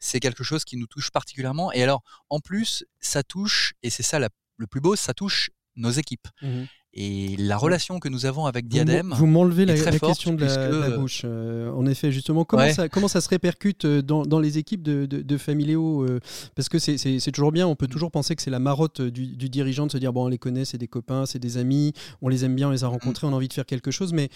c'est 0.00 0.20
quelque 0.20 0.42
chose 0.42 0.64
qui 0.64 0.76
nous 0.76 0.86
touche 0.86 1.10
particulièrement. 1.10 1.70
Et 1.72 1.82
alors, 1.82 2.02
en 2.30 2.40
plus, 2.40 2.84
ça 2.98 3.22
touche, 3.22 3.74
et 3.82 3.90
c'est 3.90 4.02
ça 4.02 4.18
le 4.18 4.66
plus 4.66 4.80
beau, 4.80 4.96
ça 4.96 5.12
touche 5.12 5.50
nos 5.76 5.90
équipes. 5.90 6.26
Mmh 6.42 6.64
et 6.94 7.36
la 7.36 7.56
relation 7.56 8.00
que 8.00 8.08
nous 8.08 8.26
avons 8.26 8.46
avec 8.46 8.66
Diadem. 8.66 9.12
Vous 9.16 9.26
m'enlevez 9.26 9.66
la, 9.66 9.74
question 9.98 10.32
de 10.32 10.44
la, 10.44 10.90
bouche. 10.90 11.22
Euh, 11.24 11.70
en 11.72 11.86
effet, 11.86 12.10
justement, 12.10 12.44
comment, 12.44 12.72
ça, 12.72 12.88
comment 12.88 13.08
ça 13.08 13.20
se 13.20 13.28
répercute 13.28 13.84
euh, 13.84 14.02
dans, 14.02 14.22
dans 14.22 14.40
les 14.40 14.58
équipes 14.58 14.82
de, 14.82 15.06
de, 15.06 15.36
euh, 15.38 16.18
Parce 16.54 16.68
que 16.68 16.78
c'est 16.78 17.32
toujours 17.32 17.52
bien, 17.52 17.66
on 17.66 17.76
peut 17.76 17.86
toujours 17.86 18.10
penser 18.10 18.34
que 18.34 18.42
c'est 18.42 18.50
la 18.50 18.58
marotte 18.58 19.02
du, 19.02 19.26
du, 19.26 19.48
dirigeant 19.48 19.86
de 19.86 19.92
se 19.92 19.98
dire 19.98 20.12
bon, 20.12 20.24
on 20.24 20.28
les 20.28 20.38
connaît, 20.38 20.64
c'est 20.64 20.78
des 20.78 20.88
copains, 20.88 21.26
c'est 21.26 21.38
des 21.38 21.58
amis, 21.58 21.92
on 22.22 22.28
les 22.28 22.44
aime 22.44 22.54
bien, 22.54 22.68
on 22.68 22.72
les 22.72 22.84
a 22.84 22.88
rencontrés, 22.88 23.26
on 23.26 23.32
a 23.32 23.36
envie 23.36 23.48
de 23.48 23.52
faire 23.52 23.66
quelque 23.66 23.90
chose. 23.90 24.12
Mais 24.12 24.30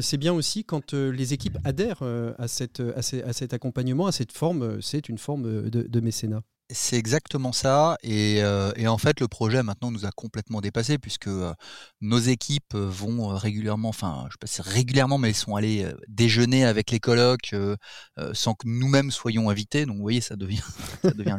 c'est 0.00 0.18
bien 0.18 0.32
aussi 0.32 0.64
quand 0.64 0.92
les 0.92 1.32
équipes 1.32 1.58
adhèrent 1.64 2.02
à, 2.38 2.48
cette, 2.48 2.82
à, 2.96 3.02
cet 3.02 3.54
accompagnement, 3.54 4.06
à 4.06 4.12
cette 4.12 4.32
forme, 4.32 4.80
c'est 4.80 5.08
une 5.08 5.18
forme 5.18 5.70
de, 5.70 5.82
de 5.82 6.00
mécénat. 6.00 6.42
C'est 6.72 6.96
exactement 6.96 7.52
ça. 7.52 7.96
Et, 8.02 8.42
en 8.44 8.98
fait, 8.98 9.20
le 9.20 9.28
projet 9.28 9.62
maintenant 9.62 9.90
nous 9.90 10.06
a 10.06 10.10
complètement 10.10 10.60
dépassé 10.60 10.98
puisque 10.98 11.30
nos 12.00 12.18
équipes 12.18 12.74
vont 12.74 13.28
régulièrement, 13.28 13.88
enfin, 13.88 14.24
je 14.28 14.32
sais 14.32 14.38
pas 14.40 14.46
si 14.46 14.62
régulièrement, 14.62 15.18
mais 15.18 15.28
elles 15.28 15.34
sont 15.34 15.56
allées 15.56 15.90
déjeuner 16.08 16.64
avec 16.64 16.90
les 16.90 17.00
colocs 17.00 17.54
sans 18.32 18.54
que 18.54 18.66
nous-mêmes 18.66 19.10
soyons 19.10 19.50
invités. 19.50 19.86
Donc, 19.86 19.96
vous 19.96 20.02
voyez, 20.02 20.20
ça 20.20 20.36
devient, 20.36 20.62
ça 21.02 21.10
devient 21.10 21.38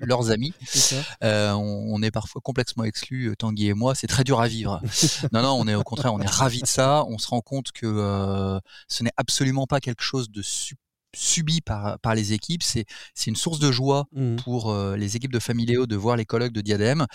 leurs 0.00 0.30
amis. 0.30 0.54
on, 1.22 2.02
est 2.02 2.10
parfois 2.10 2.40
complètement 2.42 2.84
exclus, 2.84 3.34
Tanguy 3.38 3.68
et 3.68 3.74
moi. 3.74 3.94
C'est 3.94 4.06
très 4.06 4.24
dur 4.24 4.40
à 4.40 4.48
vivre. 4.48 4.80
non, 5.32 5.42
non, 5.42 5.52
on 5.52 5.68
est 5.68 5.74
au 5.74 5.82
contraire, 5.84 6.14
on 6.14 6.20
est 6.20 6.30
ravis 6.30 6.62
de 6.62 6.66
ça. 6.66 7.04
On 7.08 7.18
se 7.18 7.28
rend 7.28 7.40
compte 7.40 7.72
que 7.72 8.58
ce 8.88 9.02
n'est 9.02 9.12
absolument 9.16 9.66
pas 9.66 9.80
quelque 9.80 10.02
chose 10.02 10.30
de 10.30 10.42
super 10.42 10.87
subi 11.18 11.60
par, 11.60 11.98
par 11.98 12.14
les 12.14 12.32
équipes. 12.32 12.62
C'est, 12.62 12.86
une 13.26 13.36
source 13.36 13.58
de 13.58 13.70
joie 13.70 14.06
mmh. 14.12 14.36
pour 14.36 14.70
euh, 14.70 14.96
les 14.96 15.16
équipes 15.16 15.32
de 15.32 15.38
Familéo 15.38 15.86
de 15.86 15.96
voir 15.96 16.16
les 16.16 16.24
colloques 16.24 16.52
de 16.52 16.60
Diadème. 16.60 17.06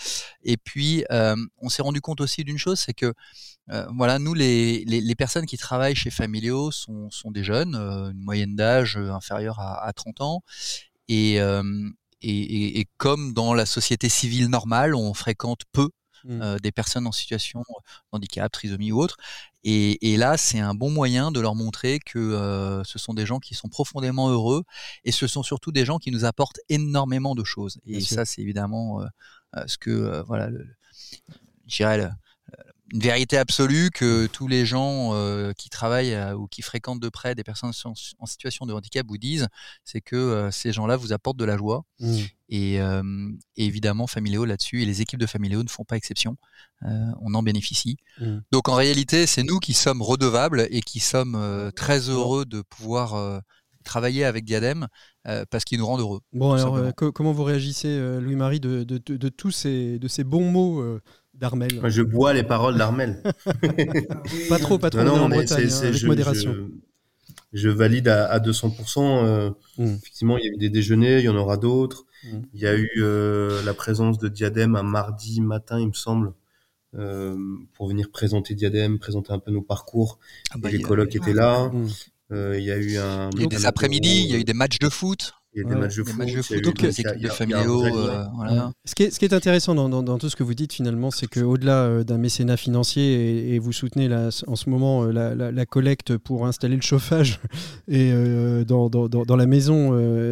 Et 0.42 0.56
puis, 0.56 1.04
euh, 1.10 1.34
on 1.58 1.68
s'est 1.68 1.82
rendu 1.82 2.00
compte 2.00 2.20
aussi 2.20 2.44
d'une 2.44 2.58
chose, 2.58 2.78
c'est 2.78 2.94
que 2.94 3.12
euh, 3.70 3.86
voilà, 3.96 4.18
nous, 4.18 4.34
les, 4.34 4.84
les, 4.84 5.14
personnes 5.14 5.46
qui 5.46 5.56
travaillent 5.56 5.94
chez 5.94 6.10
Familéo 6.10 6.70
sont, 6.70 7.10
sont 7.10 7.30
des 7.30 7.42
jeunes, 7.42 7.74
une 7.74 8.20
moyenne 8.20 8.54
d'âge 8.54 8.96
inférieure 8.96 9.58
à, 9.58 9.84
à 9.86 9.92
30 9.92 10.20
ans. 10.20 10.42
Et, 11.08 11.36
et, 11.36 12.80
et, 12.80 12.86
comme 12.98 13.32
dans 13.32 13.54
la 13.54 13.66
société 13.66 14.08
civile 14.08 14.48
normale, 14.48 14.94
on 14.94 15.14
fréquente 15.14 15.62
peu 15.72 15.88
Mmh. 16.26 16.56
des 16.62 16.72
personnes 16.72 17.06
en 17.06 17.12
situation 17.12 17.60
de 17.60 17.64
handicap, 18.10 18.50
trisomie 18.50 18.92
ou 18.92 19.02
autre. 19.02 19.18
Et, 19.64 20.16
là, 20.18 20.36
c'est 20.36 20.60
un 20.60 20.74
bon 20.74 20.90
moyen 20.90 21.32
de 21.32 21.40
leur 21.40 21.54
montrer 21.54 21.98
que 21.98 22.82
ce 22.84 22.98
sont 22.98 23.14
des 23.14 23.26
gens 23.26 23.38
qui 23.38 23.54
sont 23.54 23.68
profondément 23.68 24.28
heureux 24.28 24.64
et 25.04 25.12
ce 25.12 25.26
sont 25.26 25.42
surtout 25.42 25.72
des 25.72 25.84
gens 25.84 25.98
qui 25.98 26.10
nous 26.10 26.24
apportent 26.24 26.60
énormément 26.68 27.34
de 27.34 27.44
choses. 27.44 27.78
Et 27.86 28.00
ça, 28.00 28.24
c'est 28.24 28.42
évidemment 28.42 29.00
ce 29.66 29.78
que, 29.78 30.22
voilà, 30.26 30.50
le, 30.50 30.66
je 31.66 31.76
dirais, 31.76 32.10
une 32.94 33.00
vérité 33.00 33.36
absolue 33.36 33.90
que 33.90 34.26
tous 34.26 34.46
les 34.46 34.64
gens 34.64 35.10
euh, 35.14 35.52
qui 35.52 35.68
travaillent 35.68 36.14
euh, 36.14 36.34
ou 36.34 36.46
qui 36.46 36.62
fréquentent 36.62 37.00
de 37.00 37.08
près 37.08 37.34
des 37.34 37.42
personnes 37.42 37.72
en, 37.84 38.26
situation 38.26 38.66
de 38.66 38.72
handicap 38.72 39.04
vous 39.08 39.18
disent, 39.18 39.48
c'est 39.82 40.00
que 40.00 40.14
euh, 40.14 40.50
ces 40.52 40.72
gens-là 40.72 40.96
vous 40.96 41.12
apportent 41.12 41.36
de 41.36 41.44
la 41.44 41.56
joie. 41.56 41.84
Mmh. 41.98 42.18
Et, 42.50 42.78
évidemment, 43.56 44.06
Familéo 44.06 44.44
là-dessus, 44.44 44.82
et 44.82 44.86
les 44.86 45.02
équipes 45.02 45.18
de 45.18 45.26
Familéo 45.26 45.64
ne 45.64 45.68
font 45.68 45.82
pas 45.82 45.96
exception. 45.96 46.36
on 46.82 47.34
en 47.34 47.42
bénéficie. 47.42 47.96
Mmh. 48.20 48.38
Donc 48.52 48.68
en 48.68 48.74
réalité, 48.74 49.26
c'est 49.26 49.42
nous 49.42 49.58
qui 49.58 49.72
sommes 49.72 50.00
redevables 50.00 50.68
et 50.70 50.80
qui 50.80 51.00
sommes 51.00 51.72
très 51.74 52.08
heureux 52.08 52.44
de 52.44 52.62
pouvoir 52.62 53.42
travailler 53.84 54.24
avec 54.24 54.44
Diadème 54.44 54.86
parce 55.50 55.64
qu'ils 55.64 55.80
nous 55.80 55.86
rendent 55.86 56.00
heureux. 56.00 56.20
Bon, 56.32 56.52
alors 56.52 56.94
comment 56.94 57.32
vous 57.32 57.42
réagissez, 57.42 58.20
Louis-Marie, 58.20 58.60
de, 58.60 58.84
de, 58.84 59.28
tous 59.30 59.50
ces, 59.50 59.98
de 59.98 60.06
ces 60.06 60.22
bons 60.22 60.48
mots 60.48 61.00
d'Armel. 61.38 61.80
je 61.84 62.02
bois 62.02 62.32
les 62.32 62.42
paroles 62.42 62.76
d'Armel. 62.76 63.22
pas 64.48 64.58
trop, 64.58 64.78
pas 64.78 64.90
trop. 64.90 65.02
Non, 65.02 65.14
en 65.14 65.28
Bretagne, 65.28 65.68
hein, 65.70 65.80
avec 65.82 66.02
modération. 66.04 66.54
Je, 67.52 67.68
valide 67.68 68.08
à, 68.08 68.38
200%. 68.38 68.98
Euh, 68.98 69.50
hmm. 69.78 69.84
Effectivement, 69.84 70.38
il 70.38 70.44
y 70.44 70.48
a 70.48 70.52
eu 70.52 70.56
des 70.56 70.70
déjeuners, 70.70 71.18
il 71.18 71.24
y 71.24 71.28
en 71.28 71.36
aura 71.36 71.56
d'autres. 71.56 72.04
Hmm. 72.24 72.42
Il 72.52 72.60
y 72.60 72.66
a 72.66 72.74
eu 72.74 72.90
euh, 72.98 73.62
la 73.64 73.74
présence 73.74 74.18
de 74.18 74.28
Diadème 74.28 74.76
un 74.76 74.82
mardi 74.82 75.40
matin, 75.40 75.78
il 75.78 75.88
me 75.88 75.92
semble, 75.92 76.32
euh, 76.96 77.36
pour 77.74 77.88
venir 77.88 78.10
présenter 78.10 78.54
Diadème, 78.54 78.98
présenter 78.98 79.32
un 79.32 79.38
peu 79.38 79.50
nos 79.50 79.62
parcours. 79.62 80.18
Ah 80.50 80.58
bah, 80.58 80.70
les 80.70 80.80
colloques 80.80 81.14
étaient 81.14 81.34
là. 81.34 81.70
Il 82.30 82.62
y 82.62 82.70
a 82.70 82.76
eu 82.76 82.96
un. 82.96 83.30
Il 83.34 83.40
y 83.40 83.42
a 83.42 83.44
eu 83.44 83.48
des 83.48 83.66
après-midi, 83.66 84.24
il 84.24 84.30
y 84.30 84.34
a 84.34 84.38
eu 84.38 84.44
des 84.44 84.54
matchs 84.54 84.78
de 84.78 84.88
foot. 84.88 85.34
Il 85.56 85.62
y 85.62 85.66
a 85.66 85.68
des 85.68 85.76
matchs 85.76 85.96
de 85.96 86.02
foot, 86.02 86.16
y 86.28 86.54
a 86.54 86.58
eu 86.58 87.18
des 87.20 87.28
familiaux. 87.28 87.84
ce, 88.84 88.94
qui 88.94 89.04
est, 89.04 89.10
ce 89.10 89.18
qui 89.20 89.24
est 89.24 89.32
intéressant 89.32 89.76
dans, 89.76 89.88
dans, 90.02 90.18
tout 90.18 90.28
ce 90.28 90.34
que 90.34 90.42
vous 90.42 90.54
dites 90.54 90.72
finalement, 90.72 91.12
c'est 91.12 91.28
qu'au-delà 91.28 91.84
euh, 91.84 92.04
d'un 92.04 92.18
mécénat 92.18 92.56
financier, 92.56 93.54
et, 93.54 93.58
vous 93.60 93.72
soutenez 93.72 94.12
en 94.12 94.56
ce 94.56 94.68
moment 94.68 95.04
euh, 95.04 95.12
la, 95.12 95.52
la, 95.52 95.66
collecte 95.66 96.16
pour 96.16 96.46
installer 96.46 96.74
le 96.74 96.82
chauffage 96.82 97.38
et, 97.88 98.10
euh, 98.12 98.64
dans, 98.64 98.88
dans, 98.88 99.36
la 99.36 99.46
maison, 99.46 99.90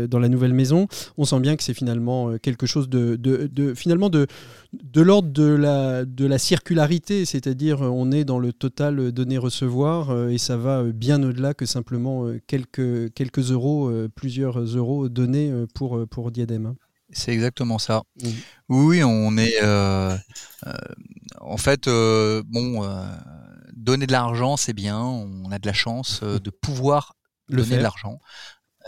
dans 0.09 0.19
la 0.19 0.29
nouvelle 0.29 0.55
maison, 0.55 0.89
on 1.17 1.25
sent 1.25 1.39
bien 1.39 1.55
que 1.55 1.63
c'est 1.63 1.75
finalement 1.75 2.37
quelque 2.39 2.67
chose 2.67 2.89
de, 2.89 3.15
de, 3.15 3.49
de 3.53 3.75
finalement 3.75 4.11
de 4.11 4.27
de 4.73 5.03
l'ordre 5.03 5.31
de 5.31 5.45
la, 5.45 6.05
de 6.05 6.27
la 6.27 6.39
circularité, 6.39 7.25
c'est-à-dire 7.25 7.83
on 7.83 8.11
est 8.11 8.25
dans 8.25 8.39
le 8.39 8.53
total 8.53 9.13
donner-recevoir 9.13 10.29
et 10.31 10.39
ça 10.39 10.57
va 10.57 10.83
bien 10.85 11.23
au-delà 11.23 11.53
que 11.53 11.67
simplement 11.67 12.27
quelques, 12.47 13.13
quelques 13.13 13.51
euros, 13.51 13.93
plusieurs 14.15 14.59
euros 14.61 15.09
donné 15.09 15.51
euh, 15.51 15.67
pour, 15.75 15.99
euh, 15.99 16.07
pour 16.07 16.31
Diadème. 16.31 16.67
Hein. 16.67 16.77
C'est 17.11 17.33
exactement 17.33 17.79
ça. 17.79 18.03
Mmh. 18.23 18.29
Oui, 18.69 19.05
on 19.05 19.37
est. 19.37 19.63
Euh, 19.63 20.17
en 21.41 21.59
fait, 21.59 21.87
bon, 21.87 22.89
donner 23.75 24.07
de 24.07 24.13
l'argent, 24.13 24.57
c'est 24.57 24.73
bien. 24.73 24.99
On 24.99 25.51
a 25.51 25.59
de 25.59 25.67
la 25.67 25.75
chance 25.75 26.23
de 26.23 26.51
pouvoir 26.51 27.15
donner 27.51 27.77
de 27.77 27.83
l'argent. 27.83 28.19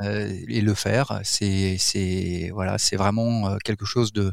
Et 0.02 0.60
le 0.60 0.74
faire, 0.74 1.20
c'est 1.22 1.76
c'est 1.78 2.50
voilà, 2.52 2.78
c'est 2.78 2.96
vraiment 2.96 3.56
quelque 3.64 3.84
chose 3.84 4.12
de, 4.12 4.32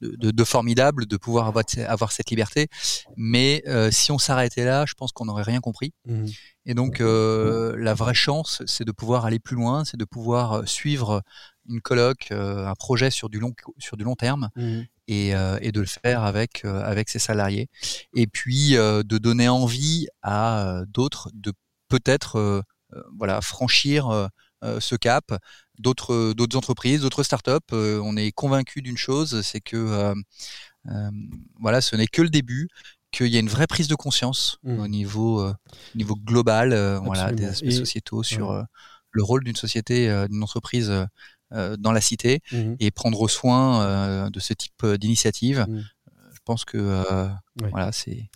de, 0.00 0.44
formidable 0.44 1.06
de 1.06 1.16
pouvoir 1.16 1.46
avoir, 1.46 1.64
avoir 1.86 2.12
cette 2.12 2.30
liberté. 2.30 2.68
Mais 3.16 3.62
si 3.90 4.10
on 4.12 4.18
s'arrêtait 4.18 4.64
là, 4.64 4.84
je 4.86 4.94
pense 4.94 5.12
qu'on 5.12 5.26
n'aurait 5.26 5.42
rien 5.42 5.60
compris. 5.60 5.92
Mmh. 6.06 6.26
Et 6.66 6.74
donc, 6.74 7.00
la 7.00 7.94
vraie 7.94 8.14
chance, 8.14 8.62
c'est 8.66 8.84
de 8.84 8.92
pouvoir 8.92 9.26
aller 9.26 9.38
plus 9.38 9.56
loin, 9.56 9.84
c'est 9.84 9.96
de 9.96 10.04
pouvoir 10.04 10.66
suivre 10.68 11.22
une 11.68 11.80
colloque, 11.80 12.28
euh, 12.32 12.66
un 12.66 12.74
projet 12.74 13.10
sur 13.10 13.28
du 13.28 13.38
long, 13.38 13.52
sur 13.78 13.96
du 13.96 14.04
long 14.04 14.14
terme. 14.14 14.48
Mmh. 14.56 14.80
Et, 15.08 15.34
euh, 15.34 15.58
et, 15.60 15.72
de 15.72 15.80
le 15.80 15.86
faire 15.86 16.22
avec, 16.22 16.64
euh, 16.64 16.80
avec 16.84 17.08
ses 17.08 17.18
salariés. 17.18 17.68
Et 18.14 18.26
puis 18.26 18.72
de 18.72 19.18
donner 19.18 19.48
envie 19.48 20.06
à 20.22 20.82
d'autres 20.88 21.28
de 21.34 21.52
peut-être 21.88 22.62
voilà, 23.18 23.40
franchir 23.40 24.30
ce 24.80 24.94
cap. 24.96 25.36
D'autres, 25.78 26.32
d'autres 26.34 26.56
entreprises, 26.56 27.00
d'autres 27.00 27.22
startups, 27.22 27.72
on 27.72 28.16
est 28.16 28.30
convaincu 28.32 28.82
d'une 28.82 28.96
chose, 28.96 29.40
c'est 29.42 29.60
que 29.60 30.14
voilà, 31.60 31.80
ce 31.80 31.96
n'est 31.96 32.06
que 32.06 32.22
le 32.22 32.28
début, 32.28 32.68
qu'il 33.10 33.28
y 33.28 33.36
a 33.36 33.40
une 33.40 33.48
vraie 33.48 33.66
prise 33.66 33.88
de 33.88 33.94
conscience 33.94 34.58
mmh. 34.62 34.78
au 34.78 34.88
niveau, 34.88 35.52
niveau 35.94 36.16
global, 36.16 36.74
voilà, 37.04 37.32
des 37.32 37.44
aspects 37.46 37.70
sociétaux 37.70 38.22
sur 38.22 38.64
le 39.10 39.22
rôle 39.22 39.44
d'une 39.44 39.56
société, 39.56 40.26
d'une 40.30 40.42
entreprise 40.42 40.92
dans 41.50 41.92
la 41.92 42.00
cité 42.00 42.40
mmh 42.50 42.74
et 42.80 42.90
prendre 42.90 43.28
soin 43.28 44.30
de 44.30 44.40
ce 44.40 44.54
type 44.54 44.86
d'initiative. 44.86 45.66
Mmh. 45.68 45.82
Je 46.32 46.38
pense 46.44 46.64
que 46.64 47.28
voilà, 47.70 47.92
c'est 47.92 48.30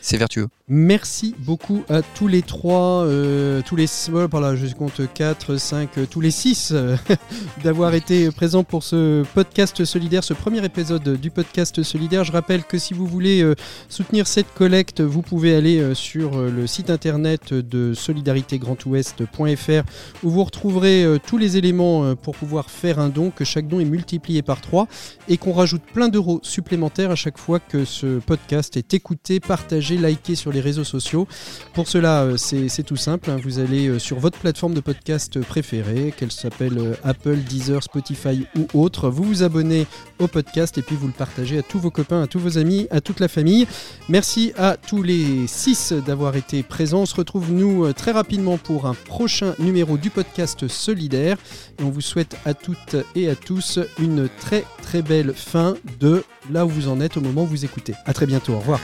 c'est 0.00 0.16
vertueux. 0.16 0.48
Merci 0.70 1.34
beaucoup 1.38 1.82
à 1.88 2.02
tous 2.02 2.28
les 2.28 2.42
trois, 2.42 3.02
euh, 3.04 3.62
tous 3.64 3.74
les, 3.74 3.86
voilà, 4.30 4.54
je 4.54 4.66
compte 4.74 5.00
4, 5.14 5.56
5, 5.56 5.96
euh, 5.96 6.04
tous 6.04 6.20
les 6.20 6.30
6 6.30 6.72
euh, 6.72 6.94
d'avoir 7.64 7.94
été 7.94 8.30
présents 8.30 8.64
pour 8.64 8.82
ce 8.82 9.24
podcast 9.34 9.86
solidaire, 9.86 10.22
ce 10.22 10.34
premier 10.34 10.62
épisode 10.62 11.18
du 11.18 11.30
podcast 11.30 11.82
solidaire. 11.82 12.22
Je 12.24 12.32
rappelle 12.32 12.64
que 12.64 12.76
si 12.76 12.92
vous 12.92 13.06
voulez 13.06 13.42
soutenir 13.88 14.26
cette 14.26 14.52
collecte, 14.52 15.00
vous 15.00 15.22
pouvez 15.22 15.54
aller 15.54 15.94
sur 15.94 16.38
le 16.38 16.66
site 16.66 16.90
internet 16.90 17.54
de 17.54 17.94
solidaritégrandouest.fr 17.94 19.88
où 20.22 20.30
vous 20.30 20.44
retrouverez 20.44 21.18
tous 21.26 21.38
les 21.38 21.56
éléments 21.56 22.14
pour 22.14 22.36
pouvoir 22.36 22.70
faire 22.70 22.98
un 22.98 23.08
don, 23.08 23.30
que 23.30 23.44
chaque 23.44 23.68
don 23.68 23.80
est 23.80 23.86
multiplié 23.86 24.42
par 24.42 24.60
3 24.60 24.86
et 25.28 25.38
qu'on 25.38 25.52
rajoute 25.52 25.82
plein 25.94 26.08
d'euros 26.08 26.40
supplémentaires 26.42 27.10
à 27.10 27.16
chaque 27.16 27.38
fois 27.38 27.58
que 27.58 27.86
ce 27.86 28.18
podcast 28.18 28.76
est 28.76 28.92
écouté, 28.92 29.40
partagé, 29.40 29.87
liké 29.96 30.34
sur 30.34 30.52
les 30.52 30.60
réseaux 30.60 30.84
sociaux. 30.84 31.26
Pour 31.74 31.88
cela, 31.88 32.22
euh, 32.22 32.36
c'est 32.36 32.82
tout 32.82 32.96
simple. 32.96 33.30
Hein. 33.30 33.38
Vous 33.42 33.58
allez 33.58 33.88
euh, 33.88 33.98
sur 33.98 34.18
votre 34.18 34.38
plateforme 34.38 34.74
de 34.74 34.80
podcast 34.80 35.40
préférée, 35.40 36.12
qu'elle 36.16 36.32
s'appelle 36.32 36.78
euh, 36.78 36.94
Apple, 37.04 37.36
Deezer, 37.36 37.82
Spotify 37.82 38.46
ou 38.56 38.66
autre. 38.80 39.08
Vous 39.08 39.24
vous 39.24 39.42
abonnez 39.42 39.86
au 40.18 40.26
podcast 40.26 40.78
et 40.78 40.82
puis 40.82 40.96
vous 40.96 41.06
le 41.06 41.12
partagez 41.12 41.58
à 41.58 41.62
tous 41.62 41.78
vos 41.78 41.90
copains, 41.90 42.22
à 42.22 42.26
tous 42.26 42.38
vos 42.38 42.58
amis, 42.58 42.86
à 42.90 43.00
toute 43.00 43.20
la 43.20 43.28
famille. 43.28 43.66
Merci 44.08 44.52
à 44.56 44.76
tous 44.76 45.02
les 45.02 45.46
six 45.46 45.92
d'avoir 45.92 46.36
été 46.36 46.62
présents. 46.62 47.00
On 47.00 47.06
se 47.06 47.14
retrouve 47.14 47.52
nous 47.52 47.92
très 47.92 48.12
rapidement 48.12 48.58
pour 48.58 48.86
un 48.86 48.94
prochain 48.94 49.54
numéro 49.58 49.96
du 49.96 50.10
podcast 50.10 50.68
solidaire. 50.68 51.36
Et 51.78 51.82
on 51.82 51.90
vous 51.90 52.00
souhaite 52.00 52.36
à 52.44 52.54
toutes 52.54 52.96
et 53.14 53.28
à 53.28 53.34
tous 53.34 53.78
une 53.98 54.28
très 54.40 54.64
très 54.82 55.02
belle 55.02 55.32
fin 55.34 55.74
de 56.00 56.24
là 56.50 56.66
où 56.66 56.68
vous 56.68 56.88
en 56.88 57.00
êtes 57.00 57.16
au 57.16 57.20
moment 57.20 57.42
où 57.42 57.46
vous 57.46 57.64
écoutez. 57.64 57.94
À 58.06 58.12
très 58.12 58.26
bientôt. 58.26 58.54
Au 58.54 58.58
revoir. 58.58 58.80